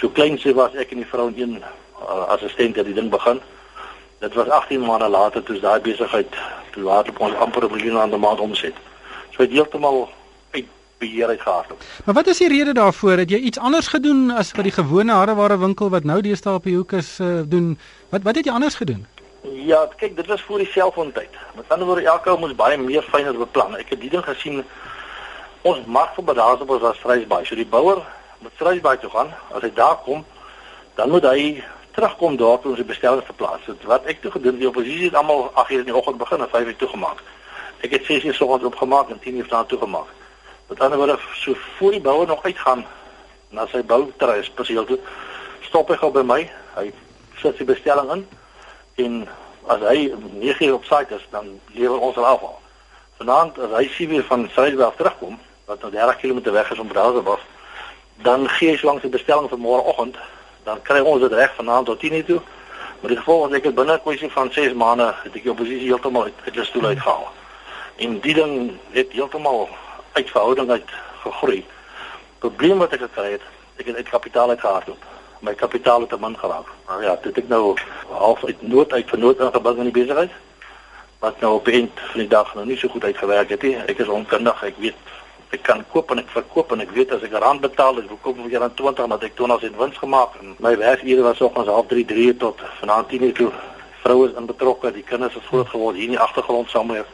so 0.00 0.08
klein 0.08 0.38
sy 0.38 0.54
was 0.56 0.72
ek 0.74 0.96
en 0.96 1.02
die 1.02 1.10
vrou 1.12 1.28
een 1.36 1.60
uh, 1.60 2.24
assistent 2.36 2.80
het 2.80 2.88
die 2.88 2.96
ding 2.96 3.10
begin. 3.12 3.40
Dit 4.24 4.34
was 4.40 4.48
18 4.48 4.80
maande 4.80 5.08
later 5.08 5.42
toe 5.42 5.60
daai 5.60 5.80
besigheid 5.80 6.32
toe 6.72 6.88
hardloop 6.88 7.20
ons 7.28 7.40
amper 7.44 7.68
'n 7.68 7.72
miljoen 7.76 8.00
aan 8.00 8.14
'n 8.14 8.24
maand 8.24 8.40
omset. 8.40 8.76
So 9.36 9.42
het 9.42 9.52
heeltemal 9.52 10.08
beheer 10.98 11.28
uit 11.28 11.40
gehardloop. 11.40 11.82
Maar 12.04 12.14
wat 12.14 12.26
is 12.26 12.38
die 12.38 12.48
rede 12.48 12.72
daarvoor? 12.72 13.16
Het 13.24 13.30
jy 13.30 13.38
iets 13.38 13.58
anders 13.58 13.86
gedoen 13.86 14.30
as 14.30 14.52
wat 14.52 14.64
die 14.64 14.72
gewone 14.72 15.12
hardeware 15.12 15.58
winkel 15.58 15.90
wat 15.90 16.04
nou 16.04 16.20
deesdae 16.20 16.54
op 16.54 16.64
die 16.64 16.76
hoek 16.76 16.92
is 16.92 17.18
uh, 17.20 17.40
doen? 17.46 17.78
Wat 18.08 18.22
wat 18.22 18.36
het 18.36 18.44
jy 18.44 18.52
anders 18.52 18.74
gedoen? 18.74 19.06
Ja, 19.44 19.88
kyk, 19.96 20.16
dit 20.16 20.26
was 20.26 20.42
voor 20.42 20.58
die 20.58 20.70
selfoontyd. 20.72 21.28
Met 21.54 21.68
ander 21.68 21.86
woorde, 21.86 22.06
elke 22.08 22.30
ou 22.30 22.38
moes 22.38 22.54
baie 22.56 22.78
meer 22.80 23.02
fyner 23.02 23.36
beplan. 23.36 23.76
Ek 23.76 23.90
het 23.92 24.00
die 24.00 24.10
ding 24.10 24.24
gesien 24.24 24.62
ons 25.62 25.84
mag 25.86 26.14
vir 26.16 26.24
badaasbos 26.24 26.80
was 26.80 27.00
Vryheidsbaai. 27.02 27.44
So 27.44 27.56
die 27.56 27.68
bouer 27.68 28.00
moet 28.40 28.56
Vryheidsbaai 28.60 28.98
toe 29.02 29.10
gaan. 29.10 29.34
As 29.52 29.62
hy 29.62 29.72
daar 29.76 30.00
kom, 30.04 30.24
dan 30.96 31.10
moet 31.10 31.28
hy 31.28 31.62
terugkom 31.94 32.36
daar 32.40 32.58
toe 32.60 32.72
ons 32.72 32.80
die 32.80 32.88
bestellings 32.88 33.28
geplaas 33.28 33.68
het. 33.68 33.84
Wat 33.88 34.08
ek 34.10 34.22
toe 34.22 34.32
gedoen, 34.34 34.58
die 34.58 34.68
oppositie 34.68 35.10
het 35.10 35.20
almal 35.20 35.50
8:00 35.52 35.84
in 35.84 35.88
die 35.92 35.96
oggend 35.96 36.18
begin 36.18 36.40
en 36.40 36.48
5:00 36.48 36.76
toegemaak. 36.76 37.22
Ek 37.80 37.90
het 37.90 38.04
6:00 38.08 38.34
soggens 38.34 38.64
opgemaak 38.64 39.10
en 39.10 39.20
10:00 39.20 39.46
staan 39.46 39.66
toegemaak. 39.66 40.08
Met 40.68 40.80
ander 40.80 40.98
woorde, 40.98 41.18
so 41.34 41.54
voor 41.76 41.90
die 41.90 42.00
bouer 42.00 42.26
nog 42.26 42.44
uitgaan 42.44 42.84
na 43.48 43.66
sy 43.66 43.82
bouterreis 43.82 44.46
spesiaal 44.46 44.84
toe, 44.84 44.98
stop 45.60 45.88
hy 45.88 45.96
gou 45.96 46.10
by 46.12 46.22
my. 46.22 46.40
Hy 46.74 46.92
sit 47.40 47.56
sy 47.56 47.64
bestelling 47.64 48.10
in 48.10 48.26
en 49.04 49.28
as 49.66 49.80
hy 49.80 50.12
9:00 50.40 50.72
op 50.72 50.84
site 50.84 51.14
is, 51.14 51.26
dan 51.30 51.60
lewer 51.72 51.98
ons 51.98 52.16
al 52.16 52.26
afval. 52.26 52.60
Vanaand 53.16 53.58
as 53.58 53.70
hy 53.70 53.88
sien 53.88 54.08
weer 54.08 54.24
van 54.24 54.48
Suidweg 54.52 54.96
terugkom, 54.96 55.38
wat 55.64 55.80
nou 55.80 55.90
30 55.90 56.16
km 56.20 56.50
weg 56.52 56.70
is 56.70 56.78
om 56.78 56.88
Brasilië, 56.88 57.38
dan 58.22 58.48
gee 58.48 58.70
hy 58.70 58.78
lank 58.82 59.00
sy 59.02 59.08
bestelling 59.08 59.48
vir 59.48 59.58
môreoggend 59.58 60.16
dan 60.64 60.82
kry 60.82 61.00
ons 61.00 61.20
dit 61.20 61.32
reg 61.32 61.54
vanaand 61.54 61.86
tot 61.86 62.00
10:00 62.00 62.24
toe. 62.26 62.40
Maar 63.00 63.10
die 63.10 63.18
gevolg 63.18 63.48
is 63.48 63.56
ek 63.56 63.64
het 63.64 63.74
binne 63.74 63.92
'n 63.92 64.02
kwessie 64.02 64.30
van 64.30 64.52
6 64.52 64.72
maande 64.72 65.14
het 65.22 65.34
ek 65.36 65.42
die 65.42 65.50
oppositie 65.50 65.88
heeltemal 65.88 66.22
uit 66.22 66.34
uit 66.44 66.54
die 66.54 66.64
stoel 66.64 66.84
uitgehaal. 66.84 67.32
En 67.96 68.20
die 68.20 68.34
ding 68.34 68.78
het 68.90 69.12
heeltemal 69.12 69.68
uit 70.14 70.30
verhouding 70.30 70.70
uit 70.70 70.90
gegroei. 71.22 71.64
Probleem 72.38 72.78
wat 72.78 72.92
ek 72.94 73.04
gekry 73.06 73.34
het, 73.36 73.44
ek 73.76 73.90
het 73.90 73.96
uit 73.96 74.08
kapitaal 74.08 74.54
uitgehardloop. 74.54 75.10
My 75.44 75.54
kapitaal 75.54 76.06
het 76.06 76.12
te 76.14 76.18
min 76.20 76.36
geraak. 76.38 76.68
Maar 76.86 77.02
ja, 77.02 77.16
dit 77.22 77.38
ek 77.42 77.48
nou 77.48 77.74
half 78.10 78.44
uit 78.44 78.62
nood 78.62 78.92
uit 78.92 79.10
vir 79.10 79.18
nood 79.18 79.42
ingebring 79.42 79.82
in 79.82 79.90
die 79.90 79.98
besigheid. 79.98 80.36
Wat 81.24 81.40
nou 81.40 81.54
op 81.58 81.68
eind 81.68 82.00
van 82.12 82.22
die 82.22 82.30
dag 82.30 82.54
nou 82.54 82.66
nie 82.66 82.78
so 82.78 82.88
goed 82.88 83.04
uitgewerk 83.04 83.50
het 83.52 83.66
nie. 83.66 83.74
Ek 83.90 84.00
is 84.04 84.12
onkundig, 84.12 84.62
ek 84.70 84.78
weet 84.78 85.12
ek 85.54 85.62
kan 85.62 85.84
koop 85.92 86.10
en 86.10 86.18
ek 86.18 86.30
verkoop 86.34 86.72
en 86.74 86.82
ek 86.82 86.94
weet 86.96 87.12
as 87.14 87.22
ek 87.26 87.34
rand 87.42 87.62
betaal, 87.62 88.00
ek 88.00 88.08
verkoop 88.10 88.40
vir 88.42 88.56
rand 88.58 88.74
20 88.78 89.10
dat 89.12 89.26
ek 89.28 89.36
20 89.38 89.60
sent 89.62 89.76
wins 89.78 90.00
gemaak 90.02 90.32
en 90.40 90.56
my 90.64 90.72
werkure 90.80 91.26
was 91.26 91.38
soggens 91.38 91.70
half 91.70 91.86
3 91.92 92.02
3 92.10 92.32
tot 92.42 92.64
vanaand 92.80 93.08
10 93.12 93.28
uur 93.28 93.36
toe. 93.38 93.50
Vroue 94.02 94.26
is 94.28 94.34
inbetrokke, 94.40 94.90
die 94.92 95.04
kinders 95.06 95.36
is 95.38 95.46
groot 95.50 95.68
geword 95.70 95.96
hier 95.96 96.10
in 96.10 96.16
die 96.16 96.24
agtergrond 96.26 96.72
saam 96.72 96.90
met 96.90 97.06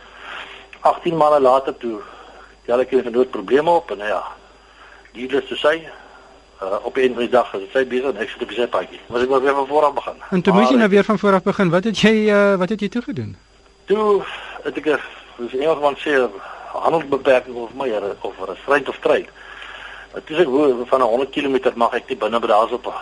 18 0.80 1.16
maande 1.20 1.42
later 1.44 1.76
toe 1.76 1.98
tel 2.66 2.80
ek 2.80 2.92
'n 2.92 3.12
groot 3.12 3.30
probleem 3.30 3.68
op 3.68 3.90
en 3.90 3.98
ja. 3.98 4.22
Die 5.12 5.26
het 5.28 5.46
te 5.48 5.56
sê 5.56 5.90
uh, 6.62 6.76
op 6.82 6.96
'n 6.96 7.00
einde 7.00 7.28
dag 7.28 7.54
as 7.54 7.60
sy 7.72 7.86
besig 7.86 8.14
en 8.14 8.16
ek 8.16 8.28
sit 8.28 8.42
op 8.42 8.50
sy 8.50 8.66
paadjie. 8.66 9.00
Maar 9.06 9.20
ek 9.20 9.28
moet 9.28 9.42
weer 9.42 9.54
van 9.54 9.66
voor 9.66 9.84
af 9.84 9.94
begin. 9.94 10.22
En 10.30 10.42
toe 10.42 10.52
moet 10.52 10.68
jy 10.68 10.76
nou 10.76 10.88
weer 10.88 11.04
van 11.04 11.18
voor 11.18 11.32
af 11.32 11.42
begin. 11.42 11.70
Wat 11.70 11.84
het 11.84 11.98
jy 11.98 12.14
uh, 12.28 12.54
wat 12.56 12.68
het 12.68 12.80
jy 12.80 12.88
toe 12.88 13.02
gedoen? 13.02 13.36
Toe 13.84 14.22
het 14.62 14.76
ek 14.76 15.00
dis 15.36 15.52
eendag 15.52 15.98
sê 15.98 16.30
handelsbeperking 16.72 17.56
of 17.56 17.74
my 17.74 17.90
of 18.20 18.34
'n 18.38 18.56
stryd 18.62 18.88
of 18.88 18.94
stryd. 18.94 19.28
Dit 20.14 20.30
is 20.30 20.38
ek 20.38 20.46
hoe 20.46 20.86
van 20.86 21.00
'n 21.00 21.04
100 21.04 21.30
km 21.30 21.72
mag 21.74 21.92
ek 21.94 22.08
nie 22.08 22.16
binne 22.16 22.40
by 22.40 22.46
daas 22.46 22.70
op 22.70 22.94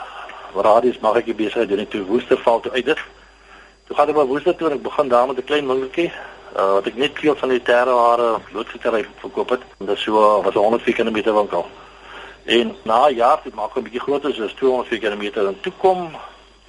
radius 0.54 0.98
mag 0.98 1.16
ek 1.16 1.26
nie 1.26 1.34
besig 1.34 1.66
doen 1.66 1.88
toe 1.88 2.04
Woesterval 2.04 2.60
toe 2.60 2.72
uit 2.72 2.84
dit. 2.84 2.98
Toe 3.86 3.96
gaan 3.96 4.08
ek 4.08 4.14
by 4.14 4.24
Woester 4.24 4.56
toe 4.56 4.68
en 4.68 4.76
ek 4.76 4.82
begin 4.82 5.08
daar 5.08 5.26
met 5.26 5.36
'n 5.36 5.44
klein 5.44 5.66
winkeltjie 5.66 6.12
uh, 6.58 6.72
wat 6.72 6.86
ek 6.86 6.96
net 6.96 7.18
veel 7.18 7.36
van 7.36 7.48
die 7.48 7.62
terre 7.62 7.94
hare 7.94 8.28
loodgietery 8.52 9.06
verkoop 9.22 9.54
het. 9.54 9.62
Dit 9.78 9.98
so 9.98 10.42
was 10.42 10.54
'n 10.54 10.58
100 10.58 10.94
km 10.94 11.32
winkel. 11.32 11.66
En 12.44 12.76
na 12.82 13.08
jaar 13.08 13.40
het 13.42 13.54
maak 13.54 13.76
'n 13.76 13.82
bietjie 13.82 14.00
groter 14.00 14.34
soos 14.34 14.54
200 14.54 15.00
km 15.00 15.46
en 15.46 15.60
toe 15.60 15.72
kom 15.78 16.16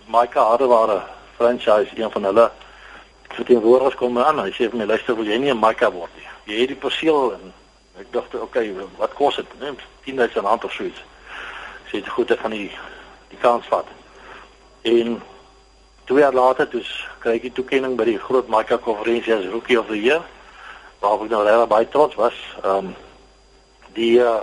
Maika 0.06 0.42
Hardeware 0.42 1.02
franchise 1.36 1.92
een 1.96 2.12
van 2.12 2.24
hulle 2.24 2.52
verteenwoordigers 3.28 3.96
kom 3.96 4.20
aan. 4.20 4.40
Hy 4.40 4.52
sê 4.52 4.70
vir 4.70 4.78
my 4.78 4.86
luister 4.86 5.16
wil 5.16 5.26
jy 5.26 5.38
nie 5.38 5.52
'n 5.54 5.60
Maika 5.60 5.92
word 5.92 6.16
nie 6.16 6.30
jy 6.50 6.64
het 6.64 6.74
die 6.74 6.82
perseel 6.82 7.34
en 7.36 7.54
ek 8.00 8.12
dink 8.14 8.36
okay, 8.42 8.72
wat 8.98 9.14
kos 9.18 9.38
dit? 9.40 9.56
Neem 9.62 9.78
10000 10.06 10.46
rand 10.46 10.66
of 10.66 10.74
so 10.74 10.88
iets. 10.88 11.02
Sê 11.90 12.00
dit 12.00 12.14
goed 12.16 12.32
ek 12.34 12.42
gaan 12.44 12.56
die 12.56 12.70
die 13.30 13.40
kans 13.42 13.68
vat. 13.70 13.90
En 14.90 15.20
twee 16.10 16.22
jaar 16.22 16.34
later 16.34 16.70
dus 16.70 16.90
kry 17.22 17.36
ek 17.38 17.44
die 17.46 17.54
toekenning 17.54 17.94
by 17.98 18.08
die 18.08 18.18
groot 18.18 18.48
Micro 18.50 18.80
konferensie 18.82 19.36
as 19.36 19.46
Rookie 19.54 19.78
of 19.78 19.92
the 19.94 19.98
Year. 20.00 20.24
Waar 21.04 21.22
ek 21.22 21.30
nou 21.30 21.42
regtig 21.46 21.70
baie 21.70 21.90
trots 21.94 22.18
was. 22.18 22.38
Ehm 22.64 22.90
um, 22.90 22.96
die 23.94 24.16
uh, 24.22 24.40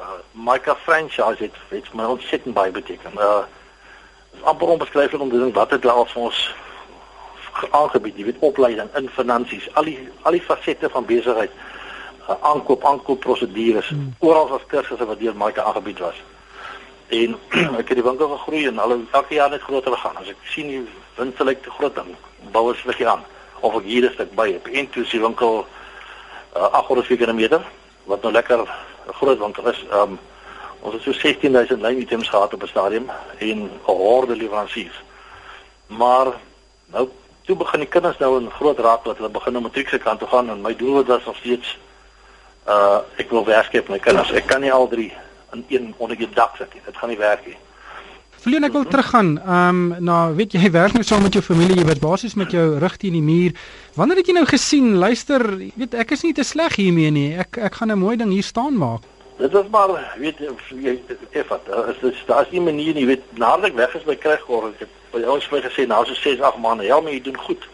Micro 0.47 0.75
franchise 0.85 1.43
het 1.43 1.57
het 1.71 1.89
my 1.95 2.07
ontsettend 2.13 2.55
baie 2.55 2.71
beteken. 2.71 3.19
Uh 3.19 3.43
is 4.37 4.43
amper 4.43 4.69
onbeskryflik 4.77 5.21
om 5.21 5.31
te 5.31 5.41
dink 5.43 5.55
wat 5.55 5.71
het 5.75 5.85
laat 5.85 6.11
vir 6.13 6.23
ons 6.29 6.41
aangebied, 7.71 8.19
jy 8.19 8.27
weet 8.29 8.45
opleiding 8.45 8.91
in 9.01 9.09
finansies, 9.09 9.67
al 9.75 9.89
die 9.89 9.97
al 10.29 10.37
die 10.37 10.45
fasette 10.45 10.91
van 10.93 11.07
besigheid 11.09 11.51
aankoop 12.27 12.85
aankoop 12.85 13.21
prosedures 13.25 13.89
hmm. 13.89 14.13
oral 14.19 14.53
as 14.55 14.67
kursusse 14.71 15.07
wat 15.09 15.19
deur 15.19 15.35
Mike 15.39 15.63
aangebied 15.63 15.99
was. 16.05 16.23
En 17.09 17.35
ek 17.81 17.91
het 17.91 17.99
die 17.99 18.07
winkel 18.07 18.31
gegroei 18.37 18.67
en 18.71 18.79
al 18.79 18.99
elke 18.99 19.35
jaar 19.35 19.51
net 19.51 19.67
groter 19.67 19.95
gegaan. 19.97 20.23
As 20.23 20.31
ek 20.35 20.49
sien 20.55 20.71
die 20.71 20.85
wins 21.17 21.39
lyk 21.39 21.63
te 21.63 21.71
groot 21.71 21.95
dan 21.95 22.15
bouers 22.53 22.85
lig 22.85 23.03
aan 23.03 23.25
of 23.61 23.75
ek 23.75 23.85
hier 23.85 24.05
'n 24.05 24.13
stuk 24.13 24.35
by 24.35 24.55
op 24.57 24.69
intuïsie 24.69 25.21
winkel 25.21 25.67
uh, 26.57 26.73
800 26.73 27.19
km 27.19 27.61
wat 28.05 28.23
nou 28.23 28.33
lekker 28.33 28.59
'n 28.61 28.69
groot 29.13 29.39
winkel 29.39 29.69
is. 29.69 29.85
Um, 29.93 30.19
ons 30.81 30.95
het 30.95 31.03
so 31.03 31.13
16000 31.13 31.81
lyn 31.81 32.01
items 32.01 32.29
gehad 32.29 32.55
op 32.55 32.63
'n 32.63 32.67
stadium 32.69 33.11
en 33.39 33.59
'n 33.63 33.71
horde 33.85 34.37
leweranciers. 34.37 35.03
Maar 35.87 36.27
nou 36.87 37.09
toe 37.45 37.57
begin 37.57 37.81
die 37.81 37.89
kinders 37.89 38.19
nou 38.19 38.41
in 38.41 38.51
groot 38.51 38.79
raak 38.79 39.05
wat 39.05 39.17
hulle 39.17 39.29
begin 39.29 39.57
om 39.57 39.63
matriekse 39.63 39.99
kant 39.99 40.19
toe 40.19 40.29
gaan 40.29 40.51
en 40.51 40.61
my 40.61 40.77
doel 40.77 41.05
was 41.05 41.25
nog 41.25 41.37
steeds 41.37 41.79
uh 42.69 42.99
ek 43.17 43.31
wil 43.31 43.45
werkskep 43.45 43.89
my 43.89 43.99
kinders. 43.99 44.33
Ek 44.33 44.47
kan 44.47 44.61
nie 44.61 44.73
al 44.73 44.89
drie 44.89 45.13
in 45.53 45.65
een 45.69 45.95
onder 45.97 46.17
die 46.17 46.31
dak 46.31 46.57
sit 46.57 46.75
nie. 46.75 46.83
Dit 46.85 46.97
gaan 46.97 47.09
nie 47.09 47.19
werk 47.19 47.47
nie. 47.47 47.57
Verleen 48.47 48.63
ek 48.63 48.77
wil 48.77 48.85
teruggaan. 48.87 49.31
Ehm 49.43 49.79
um, 49.93 50.05
nou 50.07 50.35
weet 50.39 50.53
jy 50.55 50.69
werk 50.71 50.93
nou 50.95 51.01
saam 51.03 51.25
met 51.27 51.35
jou 51.35 51.41
familie, 51.43 51.81
jy 51.81 51.87
word 51.89 51.99
basies 51.99 52.37
met 52.39 52.53
jou 52.55 52.67
rug 52.79 52.95
teen 53.03 53.17
die 53.19 53.23
muur. 53.29 53.57
Wanneer 53.99 54.21
het 54.21 54.31
jy 54.31 54.37
nou 54.37 54.45
gesien, 54.47 54.93
luister, 55.03 55.43
weet 55.75 55.97
ek 55.99 56.15
is 56.15 56.23
nie 56.23 56.31
te 56.37 56.45
sleg 56.47 56.77
hiermee 56.79 57.11
nie. 57.11 57.33
Ek 57.43 57.59
ek 57.59 57.81
gaan 57.81 57.91
'n 57.91 57.99
mooi 57.99 58.15
ding 58.17 58.31
hier 58.31 58.47
staan 58.47 58.79
maak. 58.79 59.03
Dit 59.43 59.51
is 59.51 59.67
maar 59.73 59.91
weet 60.23 60.39
jy 60.39 60.95
effe, 61.33 61.59
is 61.91 61.99
dit 62.01 62.23
daar's 62.31 62.51
nie 62.53 62.61
manier 62.61 62.95
nie, 62.95 63.07
weet 63.07 63.27
nadat 63.35 63.73
ek 63.73 63.77
weg 63.83 63.97
is 63.97 64.07
by 64.07 64.15
Kruiggorg, 64.15 64.79
ek 64.79 64.87
het 65.11 65.27
ons 65.27 65.49
vir 65.51 65.63
gesê 65.63 65.87
nou 65.87 66.07
so 66.07 66.15
6 66.15 66.41
8 66.41 66.59
maande. 66.63 66.85
Ja, 66.85 67.01
maar 67.01 67.13
jy 67.13 67.23
doen 67.23 67.39
goed. 67.39 67.67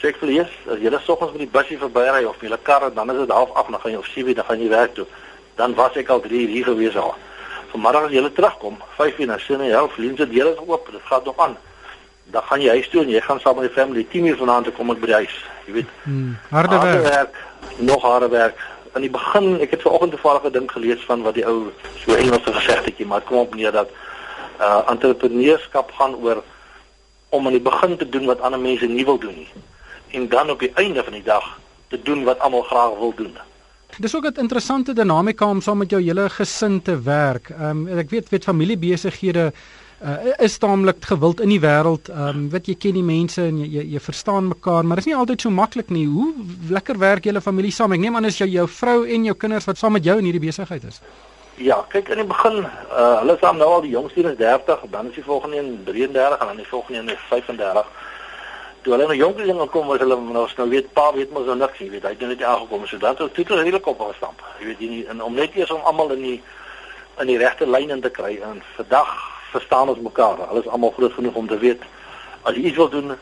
Sê 0.00 0.08
ek 0.08 0.16
vir 0.16 0.30
eers, 0.30 0.52
as 0.72 0.80
jy 0.80 0.88
net 0.88 1.04
soggens 1.04 1.36
met 1.36 1.44
die 1.44 1.58
busie 1.58 1.78
verbyry 1.78 2.24
of 2.24 2.40
jy 2.40 2.48
'n 2.48 2.62
kar 2.62 2.88
dan 2.94 3.10
is 3.10 3.18
dit 3.18 3.30
half 3.30 3.52
af 3.52 3.68
dan 3.68 3.80
gaan 3.80 3.92
jy 3.92 3.98
of 3.98 4.06
7 4.06 4.34
dan 4.34 4.44
gaan 4.44 4.60
jy 4.60 4.68
werk 4.68 4.94
toe. 4.94 5.06
Dan 5.56 5.74
was 5.74 5.92
ek 5.96 6.08
al 6.08 6.20
3 6.20 6.40
uur 6.40 6.48
hier 6.48 6.64
gewees 6.64 6.96
al. 6.96 7.14
Vanmiddag 7.70 8.08
as 8.08 8.12
jy 8.12 8.30
terugkom, 8.34 8.78
5 8.96 9.18
uur 9.18 9.26
na 9.26 9.38
sien 9.38 9.62
jy 9.64 9.74
half 9.74 9.96
lense 9.96 10.26
deur 10.28 10.52
is 10.52 10.58
oop, 10.66 10.88
dit 10.90 11.00
gaan 11.04 11.22
nog 11.24 11.38
aan. 11.38 11.56
Dan 12.24 12.42
gaan 12.42 12.60
jy 12.60 12.68
huis 12.68 12.88
toe 12.90 13.02
en 13.02 13.10
jy 13.10 13.20
gaan 13.20 13.40
saam 13.40 13.56
met 13.58 13.68
die 13.68 13.74
family 13.74 14.04
10 14.10 14.26
uur 14.26 14.36
vanaand 14.36 14.64
te 14.64 14.74
kom 14.76 14.90
ek 14.90 15.00
by 15.00 15.06
die 15.06 15.18
huis. 15.22 15.38
Jy 15.66 15.72
weet. 15.78 15.96
Hmm, 16.02 16.36
harde, 16.50 16.74
harde 16.74 17.00
werk. 17.00 17.14
werk. 17.14 17.34
Nog 17.78 18.02
harde 18.02 18.28
werk. 18.28 18.62
In 18.94 19.06
die 19.06 19.10
begin, 19.10 19.60
ek 19.60 19.70
het 19.70 19.82
vanoggend 19.82 20.16
toevallig 20.16 20.44
'n 20.44 20.52
ding 20.52 20.70
gelees 20.70 21.02
van 21.06 21.22
wat 21.22 21.34
die 21.34 21.46
ou 21.46 21.72
so 22.04 22.14
Engelse 22.14 22.52
gesegdetjie, 22.52 23.06
maar 23.06 23.20
kom 23.20 23.38
op 23.38 23.54
neer 23.54 23.72
dat 23.72 23.90
uh 24.60 24.82
entrepreneurskap 24.86 25.92
gaan 25.98 26.14
oor 26.14 26.42
om 27.28 27.46
aan 27.46 27.52
die 27.52 27.68
begin 27.70 27.96
te 27.96 28.08
doen 28.08 28.26
wat 28.26 28.40
ander 28.40 28.60
mense 28.60 28.86
nie 28.86 29.04
wil 29.04 29.18
doen 29.18 29.34
nie 29.34 29.48
en 30.10 30.28
dan 30.28 30.50
op 30.50 30.58
die 30.58 30.72
einde 30.74 31.04
van 31.04 31.12
die 31.12 31.22
dag 31.22 31.58
te 31.88 32.02
doen 32.02 32.24
wat 32.24 32.38
almal 32.38 32.62
graag 32.62 32.98
wil 32.98 33.12
doen. 33.16 33.36
Dis 33.98 34.16
ook 34.16 34.24
'n 34.24 34.40
interessante 34.40 34.92
dinamika 34.92 35.46
om 35.46 35.60
saam 35.60 35.78
met 35.78 35.90
jou 35.90 36.02
hele 36.02 36.28
gesin 36.28 36.82
te 36.82 37.02
werk. 37.02 37.50
Ehm 37.50 37.86
um, 37.88 37.98
ek 37.98 38.10
weet 38.10 38.28
weet 38.28 38.44
familiebesighede 38.44 39.52
uh, 40.02 40.16
is 40.38 40.58
taamlik 40.58 41.04
gewild 41.04 41.40
in 41.40 41.48
die 41.48 41.60
wêreld. 41.60 42.08
Ehm 42.08 42.28
um, 42.28 42.50
weet 42.50 42.66
jy 42.66 42.74
ken 42.74 42.92
die 42.92 43.02
mense 43.02 43.42
en 43.42 43.58
jy 43.58 43.66
jy, 43.66 43.84
jy 43.92 44.00
verstaan 44.00 44.48
mekaar, 44.48 44.84
maar 44.84 44.96
dit 44.96 45.06
is 45.06 45.12
nie 45.12 45.18
altyd 45.20 45.40
so 45.40 45.50
maklik 45.50 45.90
nie. 45.90 46.06
Hoe 46.06 46.34
lekker 46.68 46.98
werk 46.98 47.24
julle 47.24 47.40
familie 47.40 47.72
saam? 47.72 47.92
Ek 47.92 48.00
neem 48.00 48.16
aan 48.16 48.24
is 48.24 48.38
jou 48.38 48.48
jou 48.48 48.68
vrou 48.68 49.06
en 49.06 49.24
jou 49.24 49.34
kinders 49.34 49.64
wat 49.64 49.78
saam 49.78 49.92
met 49.92 50.04
jou 50.04 50.18
in 50.18 50.24
hierdie 50.24 50.46
besigheid 50.46 50.84
is. 50.84 51.00
Ja, 51.56 51.84
kyk 51.88 52.08
in 52.08 52.16
die 52.16 52.24
begin, 52.24 52.64
uh, 52.64 53.18
hulle 53.20 53.34
is 53.34 53.40
nou 53.40 53.68
al 53.68 53.80
die 53.80 53.90
jongste 53.90 54.22
is 54.30 54.36
30, 54.36 54.80
dan 54.90 55.06
is 55.06 55.14
die 55.14 55.24
volgende 55.24 55.58
een 55.58 55.84
33 55.84 56.40
en 56.40 56.46
dan 56.46 56.56
die 56.56 56.66
volgende 56.66 56.98
een 56.98 57.08
is 57.08 57.26
35 57.28 57.86
toe 58.82 58.92
hulle 58.94 59.06
nou 59.06 59.16
jonk 59.16 59.36
dinge 59.36 59.66
kom 59.74 59.86
was 59.86 59.98
hulle 59.98 60.16
nou 60.16 60.46
nou 60.56 60.68
weet 60.68 60.92
pa 60.92 61.12
weet 61.12 61.32
mos 61.32 61.46
nou 61.46 61.56
niks 61.56 61.78
jy 61.78 61.90
weet 61.90 62.02
hy 62.02 62.14
het 62.14 62.26
net 62.28 62.42
aangekom 62.42 62.86
so 62.86 62.98
dan 62.98 63.16
het 63.18 63.36
hulle 63.48 63.64
hele 63.64 63.80
kop 63.80 64.00
gestamp 64.00 64.44
jy 64.58 64.66
weet 64.70 64.80
nie 64.80 65.06
en 65.06 65.22
om 65.22 65.34
net 65.34 65.54
eers 65.54 65.70
om 65.70 65.84
almal 65.84 66.12
in 66.16 66.22
die 66.22 66.42
in 67.20 67.26
die 67.26 67.38
regte 67.38 67.66
lyn 67.66 67.90
in 67.90 68.00
te 68.00 68.10
kry 68.10 68.38
en 68.50 68.62
vandag 68.76 69.16
verstaan 69.52 69.88
ons 69.88 70.00
mekaar 70.00 70.46
alles 70.46 70.68
almal 70.68 70.94
groot 70.96 71.12
genoeg 71.12 71.34
om 71.34 71.48
te 71.48 71.58
weet 71.58 71.82
as 72.42 72.54
jy 72.54 72.70
iets 72.70 72.76
wil 72.76 72.88
doen 72.88 73.16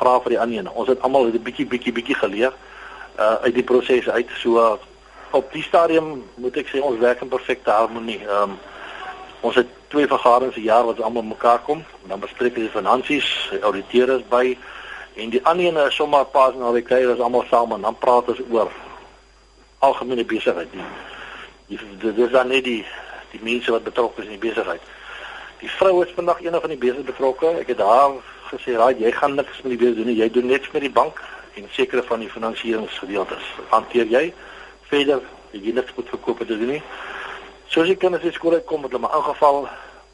vra 0.00 0.18
vir 0.24 0.36
die 0.36 0.40
ander 0.40 0.72
ons 0.72 0.88
het 0.88 1.02
almal 1.02 1.28
'n 1.28 1.42
bietjie 1.42 1.66
bietjie 1.66 1.92
bietjie 1.92 2.18
geleer 2.24 2.52
uh 3.18 3.36
uit 3.44 3.54
die 3.54 3.68
proses 3.68 4.08
uit 4.08 4.30
so 4.40 4.78
op 5.32 5.52
die 5.52 5.62
stadium 5.62 6.22
moet 6.34 6.56
ek 6.56 6.68
sê 6.68 6.80
ons 6.80 7.00
werk 7.00 7.20
in 7.24 7.28
perfekte 7.28 7.70
harmonie. 7.70 8.20
Um 8.28 8.58
ons 9.42 9.56
het 9.58 9.68
twee 9.90 10.06
vergaderings 10.06 10.54
per 10.54 10.62
jaar 10.62 10.84
wat 10.86 11.00
almal 11.02 11.24
mekaar 11.26 11.58
kom 11.66 11.80
dan 12.06 12.20
bespreek 12.20 12.56
ons 12.56 12.70
finansies 12.76 13.28
auditeerders 13.60 14.22
by 14.30 14.56
En 15.14 15.30
die 15.30 15.44
ander 15.44 15.64
ene 15.64 15.86
is 15.86 15.94
sommer 15.94 16.24
pas 16.24 16.54
na 16.56 16.72
die 16.72 16.82
kuier 16.82 17.10
is 17.12 17.20
almal 17.20 17.44
saam 17.50 17.72
en 17.72 17.84
dan 17.84 17.98
praat 17.98 18.28
ons 18.32 18.40
oor 18.50 18.70
algemene 19.84 20.24
besigheid. 20.24 20.72
Die 21.68 21.78
die 21.78 22.12
dis 22.16 22.30
dan 22.32 22.48
net 22.48 22.64
die 22.64 22.84
die 23.32 23.40
mense 23.42 23.72
wat 23.72 23.84
betrokke 23.84 24.22
is 24.22 24.30
in 24.30 24.38
die 24.38 24.48
besigheid. 24.48 24.80
Die 25.60 25.70
vrou 25.70 26.02
is 26.04 26.14
vandag 26.16 26.40
een 26.40 26.56
van 26.60 26.72
die 26.72 26.78
besigheid 26.78 27.06
betrokke. 27.06 27.52
Ek 27.60 27.68
het 27.74 27.78
haar 27.78 28.16
gesê, 28.48 28.76
"Raai, 28.76 28.96
jy 28.98 29.12
gaan 29.12 29.34
niks 29.34 29.62
met 29.62 29.70
die 29.76 29.78
besigheid 29.78 29.96
doen 29.96 30.06
nie. 30.06 30.22
Jy 30.22 30.30
doen 30.30 30.46
net 30.46 30.72
met 30.72 30.82
die 30.82 30.96
bank 31.00 31.20
en 31.54 31.68
sekere 31.70 32.02
van 32.02 32.20
die 32.20 32.30
finansieringsgedeeltes. 32.30 33.44
Hanteer 33.68 34.06
jy 34.06 34.34
verder 34.88 35.20
jy 35.50 35.72
niks 35.72 35.94
moet 35.96 36.08
verkoop 36.08 36.38
te 36.38 36.46
doen 36.46 36.68
nie." 36.68 36.82
Soos 37.66 37.88
ek 37.88 37.98
kan 37.98 38.14
as 38.14 38.24
ek 38.24 38.34
skool 38.34 38.52
uitkom 38.52 38.80
met 38.80 38.90
hulle 38.90 39.02
maar 39.02 39.16
ingeval 39.16 39.68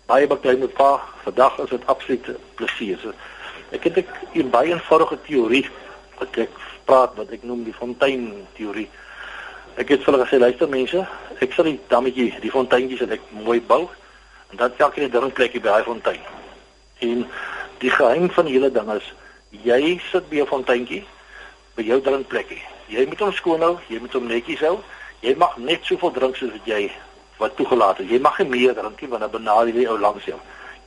baie 0.06 0.26
baie 0.26 0.56
met 0.56 0.72
pa. 0.72 1.02
Vandag 1.22 1.58
is 1.58 1.70
dit 1.70 1.86
absoluut 1.86 2.26
plesier. 2.54 2.98
So, 3.02 3.12
Ek 3.70 3.84
het 3.84 4.04
'n 4.34 4.50
baie 4.50 4.72
eenvoudige 4.72 5.18
teorie 5.26 5.68
wat 6.18 6.36
ek 6.36 6.50
praat 6.84 7.14
wat 7.16 7.30
ek 7.30 7.42
noem 7.42 7.64
die 7.64 7.72
fontein 7.72 8.46
teorie. 8.56 8.88
Ek 9.76 9.88
het 9.88 10.02
vir 10.02 10.14
hulle 10.14 10.26
gesê 10.26 10.38
luister 10.38 10.68
mense, 10.68 11.06
ek 11.40 11.52
sal 11.52 11.64
die 11.64 11.80
dammetjie, 11.88 12.40
die 12.40 12.50
fonteintjies 12.50 13.00
wat 13.00 13.10
ek 13.10 13.20
mooi 13.30 13.60
bou 13.60 13.88
en 14.50 14.56
dan 14.56 14.72
selfs 14.76 14.96
in 14.96 15.04
'n 15.04 15.10
drinkplekkie 15.10 15.60
by 15.60 15.68
daai 15.68 15.82
fontein. 15.82 16.20
En 16.98 17.26
die 17.78 17.90
geheim 17.90 18.30
van 18.30 18.44
die 18.44 18.54
hele 18.54 18.72
ding 18.72 18.90
is 18.92 19.12
jy 19.50 20.00
sit 20.10 20.28
by 20.28 20.40
'n 20.40 20.46
fonteintjie 20.46 21.04
by 21.74 21.82
jou 21.82 22.00
drinkplekkie. 22.00 22.62
Jy 22.88 23.06
moet 23.06 23.20
hom 23.20 23.32
skoon 23.32 23.60
hou, 23.60 23.78
jy 23.88 23.98
moet 24.00 24.12
hom 24.12 24.26
netjies 24.26 24.60
hou. 24.60 24.78
Jy 25.20 25.34
mag 25.36 25.56
net 25.56 25.84
soveel 25.84 26.10
drink 26.10 26.36
soos 26.36 26.50
wat 26.50 26.64
jy 26.64 26.90
wat 27.38 27.56
toegelaat 27.56 28.00
is. 28.00 28.10
Jy 28.10 28.18
mag 28.18 28.38
nie 28.38 28.48
meer 28.48 28.74
drink 28.74 29.00
nie 29.00 29.10
want 29.10 29.20
dan 29.20 29.30
benadeel 29.30 29.82
jy 29.82 29.86
ou 29.88 29.98
langs 29.98 30.24
jou. 30.24 30.38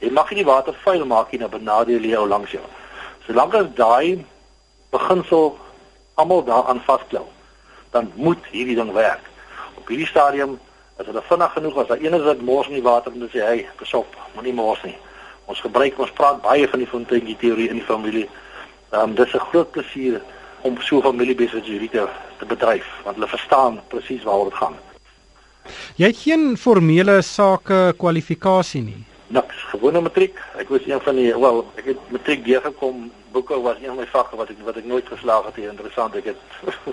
Jy 0.02 0.10
mag 0.10 0.32
nie 0.32 0.42
die 0.42 0.48
water 0.50 0.74
vuil 0.82 1.04
maak 1.06 1.30
nie, 1.30 1.40
dan 1.44 1.52
benadeel 1.54 2.02
jy 2.02 2.16
jou 2.16 2.24
langs 2.28 2.54
jou. 2.56 2.64
Solank 3.28 3.54
as 3.54 3.68
daai 3.78 4.24
beginsel 4.92 5.52
almal 6.18 6.42
daaraan 6.48 6.82
vasklou, 6.88 7.28
dan 7.94 8.10
moet 8.16 8.50
hierdie 8.50 8.76
ding 8.80 8.90
werk. 8.96 9.22
Op 9.78 9.92
hierdie 9.92 10.10
stadium 10.10 10.58
as 10.98 11.06
hulle 11.06 11.22
vinnig 11.28 11.54
genoeg 11.54 11.78
as 11.84 11.92
daar 11.92 12.02
een 12.02 12.18
is 12.18 12.26
wat 12.26 12.42
mors 12.46 12.70
in 12.72 12.80
die 12.80 12.86
water 12.86 13.14
en 13.14 13.30
sê 13.30 13.46
hy, 13.46 13.60
pas 13.78 13.94
op, 14.02 14.18
moenie 14.34 14.56
mors 14.58 14.82
nie. 14.88 14.98
Ons 15.46 15.62
gebruik 15.62 16.00
ons 16.02 16.14
praat 16.18 16.42
baie 16.42 16.66
van 16.70 16.82
die 16.82 16.90
fonteintjie 16.90 17.38
teorie 17.42 17.70
in 17.70 17.78
die 17.78 17.86
familie. 17.86 18.26
Ehm 18.92 19.12
um, 19.12 19.16
dis 19.16 19.34
'n 19.34 19.46
groot 19.52 19.72
plesier 19.72 20.22
om 20.62 20.82
so 20.82 21.02
familiebesigheid 21.02 22.10
te 22.40 22.46
bedryf 22.46 22.90
want 23.04 23.16
hulle 23.16 23.28
verstaan 23.28 23.80
presies 23.88 24.24
waaroor 24.24 24.50
dit 24.50 24.60
gaan. 24.60 24.76
Jy 25.96 26.08
het 26.08 26.18
geen 26.18 26.58
formele 26.58 27.22
sake 27.22 27.94
kwalifikasie 27.98 28.82
nie 28.82 29.06
niks. 29.32 29.64
Gewone 29.72 30.02
matriek. 30.02 30.40
Ek 30.58 30.70
was 30.70 30.86
een 30.86 31.02
van 31.02 31.16
die 31.16 31.32
wel 31.40 31.64
ek 31.76 31.86
het 31.86 32.12
matriek 32.12 32.44
deurgekom. 32.46 33.12
Boeke 33.32 33.62
was 33.62 33.80
een 33.80 33.94
van 33.94 34.02
my 34.02 34.08
vakke 34.12 34.36
wat 34.36 34.50
ek 34.50 34.60
wat 34.68 34.78
ek 34.82 34.86
nooit 34.86 35.08
geslaag 35.08 35.46
het 35.46 35.56
hier 35.56 35.72
interessant. 35.72 36.16
Ek 36.16 36.32
het 36.32 36.42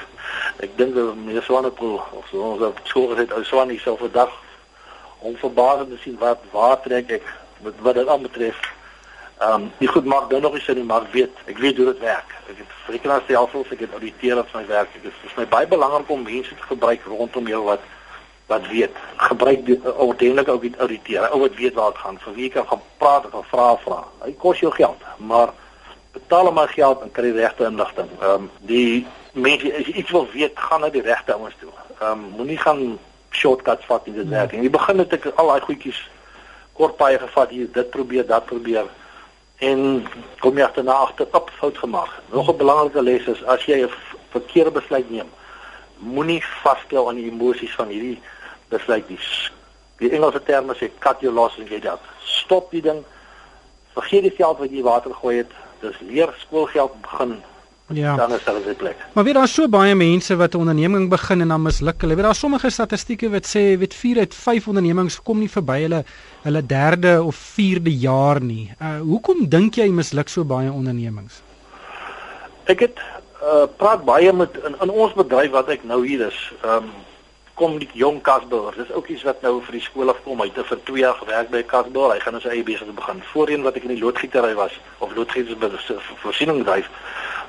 ek 0.65 0.77
dink 0.79 0.95
meneer 0.95 1.43
Swanepoel 1.43 1.99
of 1.99 2.31
so 2.31 2.53
ons 2.53 2.63
op 2.71 2.81
skool 2.85 3.17
het 3.19 3.35
ou 3.35 3.43
Swanie 3.45 3.81
sou 3.83 3.97
vandag 3.99 4.33
om 5.19 5.37
verbaasend 5.37 5.91
te 5.91 6.01
sien 6.03 6.19
wat 6.19 6.43
waar 6.55 6.79
trek 6.83 7.11
ek 7.19 7.29
met 7.67 7.83
wat 7.83 8.01
dit 8.01 8.09
aanbetref. 8.09 8.59
Ehm 9.39 9.55
um, 9.55 9.71
nie 9.79 9.91
goed 9.91 10.05
maak 10.05 10.31
dan 10.31 10.43
nog 10.43 10.55
eens 10.55 10.69
in 10.69 10.87
maar 10.87 11.07
weet 11.13 11.45
ek 11.47 11.59
weet 11.59 11.77
hoe 11.77 11.91
dit 11.93 12.03
werk. 12.07 12.35
Ek 12.51 12.63
het 12.63 12.75
rekenaarstelsels 12.95 13.71
ek 13.75 13.87
het 13.87 13.93
auditeer 13.99 14.39
op 14.39 14.55
my 14.55 14.67
werk. 14.67 14.95
Ek 14.95 15.11
is 15.11 15.23
vir 15.27 15.43
my 15.43 15.47
baie 15.47 15.67
belangrik 15.67 16.11
om 16.11 16.23
mense 16.23 16.55
te 16.55 16.71
gebruik 16.71 17.07
rondom 17.07 17.49
jou 17.51 17.63
wat 17.67 17.83
wat 18.49 18.67
weet 18.69 18.91
gebruik 19.17 19.65
die 19.67 19.81
uh, 19.85 19.99
ordentlik 20.01 20.49
ook 20.49 20.63
die 20.63 20.75
auditeer 20.79 21.29
ou 21.31 21.41
wat 21.41 21.55
weet 21.55 21.75
waar 21.75 21.93
dit 21.93 22.01
gaan. 22.01 22.19
Vir 22.19 22.35
wie 22.35 22.51
kan 22.51 22.67
gaan 22.69 22.83
praat 22.97 23.31
of 23.31 23.47
vra 23.53 23.77
vra 23.85 23.99
hy 24.25 24.33
kos 24.45 24.63
jou 24.65 24.73
geld 24.73 25.05
maar 25.17 25.53
betaal 26.13 26.49
hom 26.49 26.55
maar 26.57 26.73
geld 26.73 27.03
en 27.05 27.13
kry 27.13 27.29
die 27.29 27.41
regte 27.41 27.69
inligting 27.69 28.11
ehm 28.21 28.31
um, 28.35 28.51
die 28.71 29.07
mense 29.33 29.73
as 29.81 29.91
jy 29.91 29.99
iets 30.03 30.15
wil 30.17 30.29
weet 30.33 30.57
gaan 30.69 30.81
na 30.81 30.89
die 30.89 31.05
regte 31.05 31.37
ouens 31.37 31.57
toe. 31.61 31.73
Ehm 32.01 32.11
um, 32.13 32.25
moenie 32.39 32.59
gaan 32.59 32.99
shortcuts 33.31 33.85
vat 33.91 34.07
in 34.09 34.17
dit 34.17 34.29
werk 34.29 34.53
en 34.53 34.65
jy 34.65 34.71
begin 34.71 34.97
met 35.03 35.13
ek 35.13 35.29
al 35.35 35.53
daai 35.53 35.67
goedjies 35.69 36.01
kort 36.81 36.97
baie 36.97 37.19
gevat 37.19 37.51
hier 37.51 37.69
dit 37.73 37.91
probeer 37.91 38.27
dat 38.27 38.47
probeer. 38.47 38.89
En 39.59 40.07
kom 40.41 40.57
jy 40.57 40.65
agter 40.65 40.85
na 40.85 40.95
agter 41.05 41.27
op 41.33 41.51
fout 41.59 41.79
gemaak. 41.79 42.13
Nog 42.33 42.49
'n 42.49 42.57
belangrike 42.57 43.03
les 43.03 43.27
is 43.27 43.45
as 43.45 43.65
jy 43.67 43.83
'n 43.85 43.93
verkeerde 44.31 44.71
besluit 44.71 45.11
neem 45.11 45.29
moenie 45.99 46.41
vasklou 46.63 47.09
aan 47.09 47.19
die 47.19 47.29
emosies 47.31 47.75
van 47.75 47.91
hierdie 47.93 48.19
besluit 48.69 49.09
die 49.09 49.21
die 49.99 50.11
Engelse 50.15 50.43
terme 50.47 50.75
sê 50.79 50.91
cut 51.03 51.23
your 51.25 51.35
losses 51.35 51.65
en 51.65 51.71
jy 51.73 51.81
dit 51.81 52.11
stop 52.25 52.71
die 52.71 52.83
ding 52.83 53.05
vergeet 53.97 54.29
die 54.29 54.37
geld 54.37 54.59
wat 54.59 54.71
jy 54.71 54.83
water 54.87 55.15
gooi 55.15 55.37
het 55.43 55.55
dis 55.83 56.01
leer 56.07 56.35
skoolgeld 56.45 56.95
begin 57.03 57.39
Ja. 57.89 58.17
Dan 58.17 58.33
is 58.33 58.45
hulle 58.45 58.75
plek. 58.75 58.97
Maar 59.13 59.25
weet 59.25 59.35
daar 59.35 59.49
so 59.49 59.69
baie 59.69 59.95
mense 59.95 60.37
wat 60.37 60.55
'n 60.55 60.59
onderneming 60.59 61.09
begin 61.09 61.41
en 61.41 61.49
dan 61.49 61.63
misluk 61.63 62.01
hulle. 62.01 62.15
Weet 62.15 62.25
daar 62.25 62.35
sommige 62.35 62.71
statistieke 62.71 63.31
wat 63.31 63.47
sê 63.47 63.79
weet 63.79 63.95
4 63.95 64.19
uit 64.19 64.35
5 64.35 64.69
ondernemings 64.69 65.23
kom 65.23 65.39
nie 65.39 65.51
verby 65.51 65.81
hulle 65.81 66.05
hulle 66.43 66.67
derde 66.67 67.23
of 67.23 67.37
vierde 67.37 67.99
jaar 67.99 68.41
nie. 68.41 68.75
Uh 68.83 69.01
hoekom 69.01 69.49
dink 69.49 69.75
jy 69.75 69.89
misluk 69.89 70.29
so 70.29 70.45
baie 70.45 70.73
ondernemings? 70.73 71.43
Ek 72.65 72.81
het 72.81 72.99
uh 73.43 73.65
praat 73.77 74.05
baie 74.05 74.33
met 74.33 74.51
in, 74.67 74.77
in 74.81 74.91
ons 74.91 75.13
bedryf 75.13 75.51
wat 75.51 75.69
ek 75.69 75.85
nou 75.85 76.07
hier 76.07 76.27
is. 76.27 76.53
Ehm 76.63 76.77
um, 76.77 76.91
kom 77.59 77.79
die 77.83 77.89
jong 77.99 78.21
kasbouers. 78.23 78.77
Dis 78.79 78.93
ook 78.95 79.09
iets 79.11 79.25
wat 79.27 79.43
nou 79.43 79.59
vir 79.67 79.79
die 79.79 79.83
skool 79.83 80.13
afkom. 80.13 80.41
Hy 80.43 80.51
het 80.53 80.69
vir 80.71 80.81
2 80.91 81.03
jaar 81.03 81.19
gewerk 81.19 81.51
by 81.51 81.63
kasbouer. 81.67 82.15
Hy 82.15 82.23
gaan 82.23 82.37
nou 82.37 82.43
sy 82.45 82.53
eie 82.55 82.67
besigheid 82.67 82.95
begin. 82.95 83.23
Voorheen 83.33 83.67
wat 83.67 83.77
ek 83.81 83.89
in 83.89 83.95
die 83.97 84.03
loodgietery 84.03 84.55
was 84.59 84.77
of 85.03 85.15
loodgietersbedryf 85.17 86.13
voorsiening 86.23 86.63
dryf, 86.69 86.91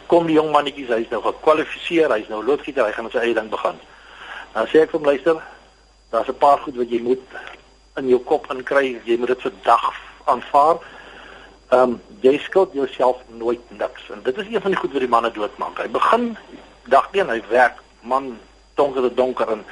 kom 0.09 0.25
die 0.25 0.39
jong 0.39 0.49
mannetjies, 0.55 0.89
hy's 0.89 1.11
nou 1.13 1.21
gekwalifiseer, 1.27 2.09
hy's 2.15 2.29
nou 2.33 2.41
loodgieter, 2.43 2.87
hy 2.87 2.95
gaan 2.95 3.05
nou 3.05 3.13
sy 3.13 3.21
eie 3.27 3.37
ding 3.37 3.51
begin. 3.53 3.77
Dan 4.55 4.69
sê 4.71 4.81
ek 4.81 4.93
vir 4.93 4.99
hom 4.99 5.09
luister, 5.11 5.41
daar's 6.09 6.29
'n 6.29 6.41
paar 6.41 6.57
goed 6.65 6.77
wat 6.81 6.89
jy 6.89 7.01
moet 7.05 7.25
in 7.97 8.09
jou 8.09 8.19
kop 8.19 8.49
inkry. 8.51 8.97
Jy 9.05 9.17
moet 9.17 9.35
dit 9.35 9.41
vir 9.41 9.53
dag 9.63 9.93
aanvaar. 10.25 10.79
Ehm 11.69 11.81
um, 11.81 12.01
jy 12.21 12.37
skuld 12.41 12.73
jouself 12.73 13.21
nooit 13.27 13.61
niks. 13.69 14.09
En 14.09 14.23
dit 14.23 14.37
is 14.37 14.47
een 14.49 14.61
van 14.61 14.71
die 14.71 14.79
goed 14.79 14.91
wat 14.91 15.05
die 15.05 15.13
manne 15.15 15.31
doodmaak. 15.31 15.77
Hy 15.77 15.87
begin 15.87 16.37
dag 16.89 17.09
een, 17.11 17.29
hy 17.29 17.41
werk 17.49 17.77
man 18.01 18.39
donker 18.73 19.05
en 19.05 19.15
donker 19.15 19.51
en 19.53 19.63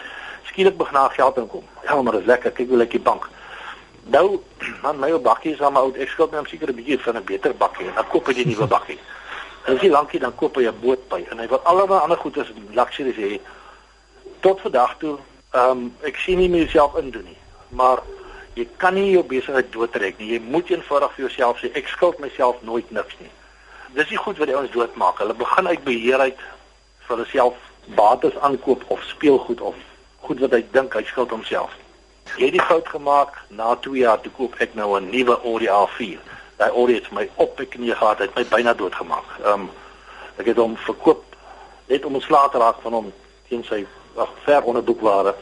skielik 0.52 0.78
begin 0.78 0.94
daar 0.94 1.12
geld 1.12 1.38
inkom. 1.38 1.64
Ja, 1.84 2.02
maar 2.02 2.12
dit 2.12 2.22
is 2.22 2.28
lekker. 2.28 2.52
Kyk 2.52 2.68
hoe 2.68 2.78
lyk 2.78 2.92
die 2.92 3.00
bank. 3.00 3.30
Nou, 4.04 4.40
man, 4.84 5.00
my 5.00 5.12
ou 5.12 5.20
bakkie 5.20 5.54
is 5.54 5.62
al 5.62 5.72
my 5.72 5.84
oud. 5.86 5.98
Ek 5.98 6.10
skuld 6.10 6.32
my 6.32 6.42
om 6.44 6.50
seker 6.50 6.72
'n 6.72 6.80
bietjie 6.80 7.00
van 7.04 7.18
'n 7.18 7.24
beter 7.24 7.56
bakkie. 7.56 7.94
Dan 7.94 8.08
koop 8.08 8.30
ek 8.30 8.44
'n 8.44 8.50
nuwe 8.50 8.68
bakkie. 8.76 9.00
En 9.66 9.76
as 9.76 9.82
jy 9.82 9.90
lankie 9.90 10.20
dan 10.20 10.36
koop 10.36 10.56
hy 10.56 10.68
'n 10.68 10.80
boot 10.82 11.08
by 11.10 11.26
en 11.32 11.40
hy 11.40 11.48
wil 11.48 11.60
allerlei 11.64 12.00
ander 12.00 12.18
goederes 12.18 12.52
en 12.56 12.68
luxuries 12.74 13.16
hê. 13.16 13.40
Tot 14.40 14.62
vandag 14.62 14.96
toe, 14.98 15.18
ehm 15.52 15.72
um, 15.72 15.96
ek 16.02 16.16
sien 16.16 16.38
nie 16.38 16.50
myself 16.50 16.96
indoen 16.96 17.26
nie. 17.26 17.38
Maar 17.70 18.00
jy 18.54 18.68
kan 18.78 18.94
nie 18.94 19.12
jou 19.12 19.24
besigheid 19.24 19.72
doodtrek 19.72 20.18
nie. 20.18 20.32
Jy 20.34 20.40
moet 20.40 20.70
eenvoudig 20.70 21.12
vir 21.16 21.26
jouself 21.26 21.60
sê 21.60 21.72
ek 21.74 21.88
skuld 21.88 22.20
myself 22.20 22.62
nooit 22.62 22.92
niks 22.92 23.16
nie. 23.20 23.32
Dis 23.94 24.10
nie 24.10 24.18
goed 24.18 24.38
wat 24.38 24.48
die 24.48 24.56
ouens 24.56 24.72
doodmaak. 24.72 25.20
Hulle 25.20 25.34
begin 25.34 25.68
uit 25.68 25.84
beheer 25.84 26.20
uit 26.20 26.40
vir 27.08 27.16
hulle 27.16 27.28
self 27.32 27.56
bates 27.96 28.40
aankoop 28.40 28.84
of 28.88 29.04
speelgoed 29.04 29.62
of 29.62 29.76
goed 30.28 30.40
wat 30.44 30.56
hy 30.56 30.64
dink 30.72 30.94
hy 30.94 31.04
skuld 31.08 31.32
homself. 31.32 31.74
Jy 32.36 32.50
het 32.50 32.58
die 32.58 32.68
fout 32.70 32.90
gemaak 32.92 33.38
na 33.50 33.76
2 33.86 34.02
jaar 34.04 34.20
toe 34.22 34.32
koop 34.36 34.56
ek 34.64 34.76
nou 34.76 35.00
'n 35.00 35.10
nuwe 35.10 35.40
Audi 35.44 35.68
A4. 35.68 36.20
Daai 36.58 36.72
Audi 36.72 36.94
het 36.94 37.12
my 37.12 37.30
op 37.36 37.60
ek 37.60 37.70
knie 37.70 37.96
gehad, 37.96 38.20
het 38.20 38.36
my 38.36 38.44
byna 38.44 38.74
doodgemaak. 38.74 39.30
Ehm 39.44 39.54
um, 39.54 39.70
ek 40.38 40.46
het 40.46 40.58
hom 40.58 40.78
verkoop 40.78 41.24
net 41.88 42.06
om 42.06 42.14
ontslae 42.14 42.50
te 42.50 42.58
raak 42.58 42.82
van 42.82 42.94
hom 42.94 43.14
teen 43.50 43.64
sy 43.64 43.86
ag 44.16 44.30
ver 44.44 44.64
onder 44.64 44.84
boekware. 44.84 45.36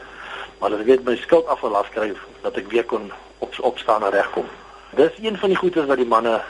Maar 0.60 0.72
ek 0.80 0.86
net 0.86 1.04
my 1.04 1.16
skuld 1.16 1.46
afgelas 1.46 1.88
kry 1.90 2.12
dat 2.42 2.56
ek 2.56 2.70
weer 2.70 2.84
kon 2.84 3.12
op 3.38 3.58
opstaan 3.60 4.04
en 4.04 4.10
regkom. 4.10 4.46
Dis 4.96 5.18
een 5.20 5.38
van 5.38 5.48
die 5.48 5.58
goedes 5.58 5.86
wat 5.86 5.96
die 5.96 6.06
manne 6.06 6.40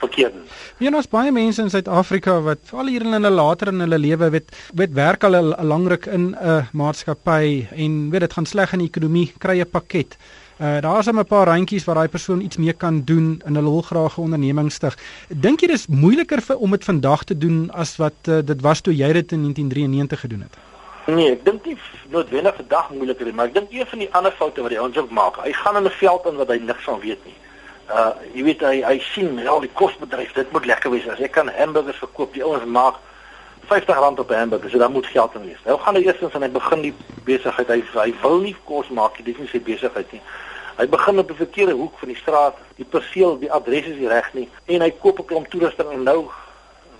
verkeerd 0.00 0.36
doen. 0.36 0.48
Ja, 0.80 0.92
ons 0.96 1.08
baie 1.10 1.32
mense 1.34 1.62
in 1.62 1.70
Suid-Afrika 1.72 2.38
wat 2.44 2.72
al 2.72 2.90
hier 2.92 3.04
in 3.06 3.16
hulle 3.16 3.32
later 3.32 3.72
in 3.72 3.84
hulle 3.84 3.98
lewe 4.00 4.30
weet 4.36 4.52
weet 4.76 4.94
werk 4.96 5.24
al 5.24 5.36
'n 5.36 5.66
langruk 5.72 6.06
in 6.06 6.34
'n 6.34 6.68
maatskappy 6.72 7.66
en 7.70 8.10
weet 8.10 8.20
dit 8.26 8.32
gaan 8.32 8.46
sleg 8.46 8.72
in 8.72 8.84
die 8.84 8.90
ekonomie, 8.92 9.32
kry 9.38 9.60
'n 9.60 9.70
pakket. 9.70 10.16
Uh 10.60 10.80
daar's 10.80 11.06
'n 11.08 11.24
paar 11.24 11.46
randjies 11.46 11.84
waar 11.84 11.94
daai 11.94 12.08
persoon 12.08 12.40
iets 12.40 12.56
mee 12.56 12.72
kan 12.72 13.04
doen 13.04 13.42
in 13.46 13.54
hulle 13.54 13.70
wil 13.70 13.82
graag 13.82 14.16
'n 14.18 14.22
onderneming 14.22 14.72
stig. 14.72 14.96
Dink 15.28 15.60
jy 15.60 15.66
dis 15.66 15.86
moeiliker 15.86 16.40
vir 16.42 16.56
om 16.56 16.70
dit 16.70 16.84
vandag 16.84 17.24
te 17.24 17.38
doen 17.38 17.70
as 17.70 17.96
wat 17.96 18.28
uh, 18.28 18.38
dit 18.44 18.60
was 18.60 18.80
toe 18.80 18.94
jy 18.94 19.12
dit 19.12 19.32
in 19.32 19.40
1993 19.40 20.20
gedoen 20.20 20.40
het? 20.40 20.56
Nee, 21.06 21.32
ek 21.32 21.44
dink 21.44 21.64
nie 21.64 21.76
noodwendig 22.10 22.54
vandag 22.54 22.90
moeiliker 22.90 23.24
nie, 23.24 23.34
maar 23.34 23.46
ek 23.46 23.54
dink 23.54 23.72
een 23.72 23.86
van 23.86 23.98
die 23.98 24.12
ander 24.12 24.32
foute 24.32 24.60
wat 24.60 24.70
die 24.70 24.78
ouens 24.78 24.96
ook 24.96 25.10
maak. 25.10 25.36
Hy 25.44 25.52
gaan 25.52 25.76
in 25.76 25.84
'n 25.84 25.90
veld 25.90 26.26
in 26.26 26.36
wat 26.36 26.48
hy 26.48 26.58
niks 26.58 26.84
van 26.84 27.00
weet 27.00 27.24
nie 27.24 27.34
uh 27.90 28.10
jy 28.34 28.42
weet 28.46 28.60
hy 28.60 28.82
hy 28.86 28.98
sien 29.12 29.46
al 29.46 29.60
die 29.60 29.72
kosbedryf 29.74 30.32
dit 30.32 30.52
moet 30.52 30.66
lekker 30.66 30.90
wees. 30.90 31.08
As 31.08 31.18
jy 31.18 31.28
kan 31.28 31.48
hamburgers 31.48 31.98
verkoop 31.98 32.34
die 32.34 32.44
ouens 32.44 32.64
maak 32.64 33.00
R50 33.70 34.18
op 34.18 34.30
'n 34.30 34.34
hamburger 34.34 34.70
so 34.70 34.78
dan 34.78 34.92
moet 34.92 35.06
geld 35.06 35.34
in 35.34 35.44
wees. 35.44 35.62
Nou 35.64 35.78
gaan 35.78 35.94
hy 35.94 36.02
eerstens 36.02 36.34
en 36.34 36.42
hy 36.42 36.50
begin 36.50 36.80
die 36.80 36.94
besigheid. 37.24 37.68
Hy 37.68 37.82
hy 37.94 38.14
wil 38.22 38.38
nie 38.38 38.56
kos 38.64 38.88
maak 38.88 39.18
nie 39.18 39.24
dis 39.24 39.38
nie 39.38 39.48
sy 39.48 39.60
besigheid 39.60 40.12
nie. 40.12 40.22
Hy 40.76 40.88
begin 40.88 41.18
op 41.18 41.30
'n 41.30 41.34
verkeerde 41.34 41.72
hoek 41.72 41.98
van 41.98 42.08
die 42.08 42.16
straat. 42.16 42.56
Die 42.76 42.84
perseel 42.84 43.38
die 43.38 43.52
adres 43.52 43.86
is 43.86 43.96
nie 43.96 44.08
reg 44.08 44.34
nie. 44.34 44.48
En 44.66 44.80
hy 44.80 44.90
koop 44.90 45.18
'n 45.18 45.24
klomp 45.24 45.50
toerusting 45.50 45.90
en 45.90 46.02
nou 46.02 46.30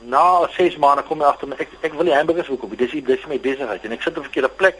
na 0.00 0.48
6 0.50 0.76
maande 0.76 1.02
kom 1.02 1.20
hy 1.20 1.26
agter 1.26 1.48
my 1.48 1.56
ek 1.58 1.68
ek 1.80 1.92
wil 1.92 2.04
nie 2.04 2.14
hamburgers 2.14 2.46
verkoop 2.46 2.78
dis 2.78 2.90
dis 2.90 3.26
my 3.26 3.40
besigheid. 3.40 3.84
En 3.84 3.92
ek 3.92 4.02
sit 4.02 4.12
op 4.12 4.18
'n 4.18 4.30
verkeerde 4.30 4.48
plek 4.48 4.76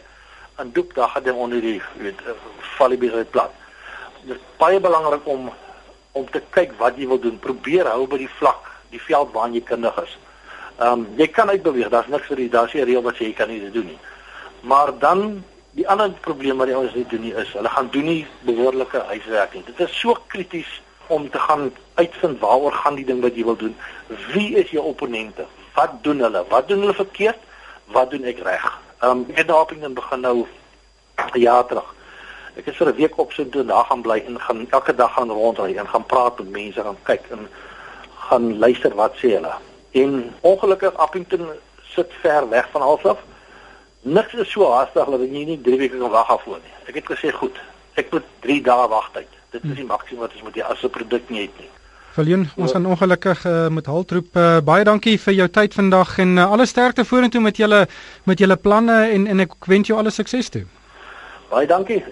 en 0.57 0.71
doep 0.71 0.93
daar 0.93 1.09
gaan 1.09 1.23
hy 1.23 1.29
onder 1.29 1.61
die 1.61 1.81
weet 1.97 2.19
val 2.59 2.89
die 2.89 2.97
besigheid 2.97 3.31
plat. 3.31 3.51
Dit 4.23 4.35
is 4.35 4.41
baie 4.57 4.79
belangrik 4.79 5.25
om 5.25 5.51
om 6.11 6.29
te 6.29 6.41
kyk 6.49 6.73
wat 6.79 6.97
jy 6.99 7.07
wil 7.07 7.19
doen. 7.19 7.39
Probeer 7.39 7.87
hou 7.91 8.05
by 8.07 8.19
die 8.21 8.31
vlak, 8.39 8.67
die 8.91 9.01
veld 9.01 9.31
waar 9.35 9.49
jy 9.49 9.63
kundig 9.67 9.97
is. 10.03 10.17
Ehm 10.79 11.05
um, 11.05 11.07
jy 11.17 11.27
kan 11.27 11.49
uitbeweeg. 11.49 11.89
Daar's 11.93 12.09
niks 12.11 12.27
vir 12.31 12.43
die 12.43 12.49
daar's 12.49 12.73
nie 12.73 12.81
'n 12.81 12.89
reël 12.89 13.03
wat 13.03 13.15
sê 13.15 13.29
jy 13.29 13.33
kan 13.33 13.49
nie 13.49 13.59
dit 13.59 13.73
doen 13.73 13.85
nie. 13.85 13.99
Maar 14.61 14.97
dan 14.99 15.43
die 15.71 15.87
ander 15.87 16.11
probleem 16.11 16.57
wat 16.57 16.67
die 16.67 16.75
ouens 16.75 16.93
nie 16.93 17.05
doen 17.07 17.21
nie 17.21 17.33
is, 17.33 17.53
hulle 17.53 17.69
gaan 17.69 17.89
doen 17.91 18.05
nie 18.05 18.27
behoorlike 18.41 18.99
huiswerk 19.07 19.53
nie. 19.53 19.63
Dit 19.65 19.79
is 19.79 19.99
so 19.99 20.17
krities 20.27 20.81
om 21.07 21.29
te 21.29 21.39
gaan 21.39 21.71
uitvind 21.95 22.39
waaroor 22.39 22.71
gaan 22.71 22.95
die 22.95 23.05
ding 23.05 23.21
wat 23.21 23.35
jy 23.35 23.43
wil 23.43 23.55
doen. 23.55 23.75
Wie 24.33 24.55
is 24.55 24.69
jou 24.69 24.83
opponente? 24.85 25.45
Wat 25.73 26.03
doen 26.03 26.19
hulle? 26.19 26.45
Wat 26.49 26.67
doen 26.67 26.79
hulle 26.79 26.93
verkeerd? 26.93 27.37
Wat 27.85 28.11
doen 28.11 28.23
ek 28.23 28.43
reg? 28.43 28.79
Ehm 29.01 29.11
um, 29.11 29.25
ek 29.29 29.37
het 29.37 29.47
daar 29.47 29.61
op 29.61 29.71
in 29.71 29.93
begin 29.93 30.19
nou 30.19 30.45
'n 31.33 31.39
jaar 31.39 31.65
terug 31.65 31.95
ek 32.55 32.65
is 32.67 32.77
vir 32.77 32.87
'n 32.87 32.95
week 32.95 33.17
op 33.17 33.31
so 33.31 33.49
toe 33.49 33.65
daar 33.65 33.85
gaan 33.85 34.01
bly 34.01 34.23
en 34.27 34.39
gaan 34.39 34.67
elke 34.69 34.95
dag 34.95 35.13
gaan 35.13 35.29
rondry 35.29 35.75
en 35.77 35.87
gaan 35.87 36.05
praat 36.05 36.37
met 36.39 36.51
mense 36.51 36.81
gaan 36.81 36.97
kyk 37.03 37.23
en 37.31 37.47
gaan 38.29 38.57
luister 38.59 38.95
wat 38.95 39.13
sê 39.15 39.35
hulle. 39.37 39.53
En 39.91 40.33
ongelukkig 40.41 40.93
Appington 40.93 41.47
sit 41.95 42.11
ver 42.21 42.49
weg 42.49 42.67
van 42.71 42.81
alles 42.81 43.05
af. 43.05 43.19
Niks 44.01 44.33
is 44.33 44.51
so 44.51 44.71
haastig 44.71 45.05
dat 45.05 45.19
jy 45.19 45.43
nie 45.45 45.61
3 45.61 45.77
weke 45.77 45.97
kan 45.97 46.09
wag 46.09 46.29
af 46.29 46.41
voor 46.43 46.59
nie. 46.63 46.73
Ek 46.87 46.95
het 46.95 47.05
gesê 47.05 47.33
goed, 47.33 47.57
ek 47.93 48.11
moet 48.11 48.23
3 48.39 48.61
dae 48.61 48.87
wagtyd. 48.87 49.27
Dit 49.51 49.63
is 49.63 49.75
die 49.75 49.85
maksimum 49.85 50.23
wat 50.23 50.33
ons 50.33 50.43
moet 50.47 50.55
hê 50.55 50.63
as 50.63 50.83
'n 50.83 50.89
produk 50.89 51.29
nie 51.29 51.41
het 51.41 51.59
nie. 51.59 51.69
Viljoen, 52.11 52.49
ons 52.55 52.71
gaan 52.71 52.85
ongelukkig 52.85 53.45
uh, 53.45 53.67
met 53.67 53.85
haltroep 53.85 54.35
uh, 54.35 54.59
baie 54.59 54.83
dankie 54.83 55.19
vir 55.19 55.33
jou 55.33 55.47
tyd 55.47 55.73
vandag 55.73 56.17
en 56.19 56.37
uh, 56.37 56.51
alle 56.51 56.65
sterkte 56.65 57.05
vorentoe 57.05 57.41
met 57.41 57.57
julle 57.57 57.87
met 58.23 58.39
julle 58.39 58.55
planne 58.55 58.97
en 59.15 59.27
en 59.27 59.39
ek 59.39 59.55
wens 59.65 59.87
jou 59.87 59.99
alle 59.99 60.11
sukses 60.11 60.49
toe. 60.49 60.65
Baie 61.49 61.67
dankie. 61.67 62.03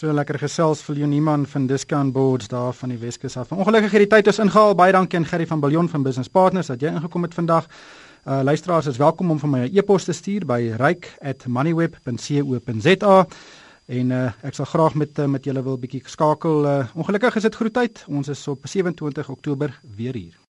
So 0.00 0.08
lekker 0.16 0.38
gesels 0.40 0.80
vir 0.80 0.96
Joniman 1.02 1.42
van 1.44 1.66
Discount 1.68 2.14
Boards 2.16 2.48
daar 2.48 2.72
van 2.72 2.88
die 2.88 2.96
Weskus 2.98 3.36
af. 3.36 3.52
Ongelukkig 3.52 3.92
het 3.92 4.00
die 4.00 4.08
tyd 4.08 4.26
ons 4.32 4.40
ingehaal. 4.40 4.72
Baie 4.72 4.96
dankie 4.96 5.18
aan 5.18 5.26
Gerry 5.28 5.44
van 5.50 5.60
Billion 5.60 5.88
van 5.92 6.00
Business 6.06 6.32
Partners 6.32 6.72
dat 6.72 6.80
jy 6.80 6.88
ingekom 6.88 7.28
het 7.28 7.36
vandag. 7.36 7.68
Uh 8.24 8.40
luisteraars 8.40 8.88
is 8.88 8.96
welkom 8.96 9.28
om 9.30 9.38
vir 9.42 9.48
my 9.48 9.68
'n 9.68 9.76
e-pos 9.76 10.04
te 10.04 10.12
stuur 10.16 10.46
by 10.46 10.72
ryk@moneyweb.co.za. 10.80 13.26
En 13.86 14.10
uh 14.10 14.32
ek 14.42 14.54
sal 14.54 14.64
graag 14.64 14.94
met 14.94 15.18
uh, 15.18 15.26
met 15.26 15.44
julle 15.44 15.62
wil 15.62 15.78
bietjie 15.78 16.02
skakel. 16.04 16.64
Uh, 16.64 16.84
ongelukkig 16.94 17.36
is 17.36 17.42
dit 17.42 17.54
groet 17.54 17.74
tyd. 17.74 18.04
Ons 18.08 18.28
is 18.28 18.48
op 18.48 18.58
27 18.64 19.28
Oktober 19.28 19.80
weer 19.96 20.14
hier. 20.14 20.40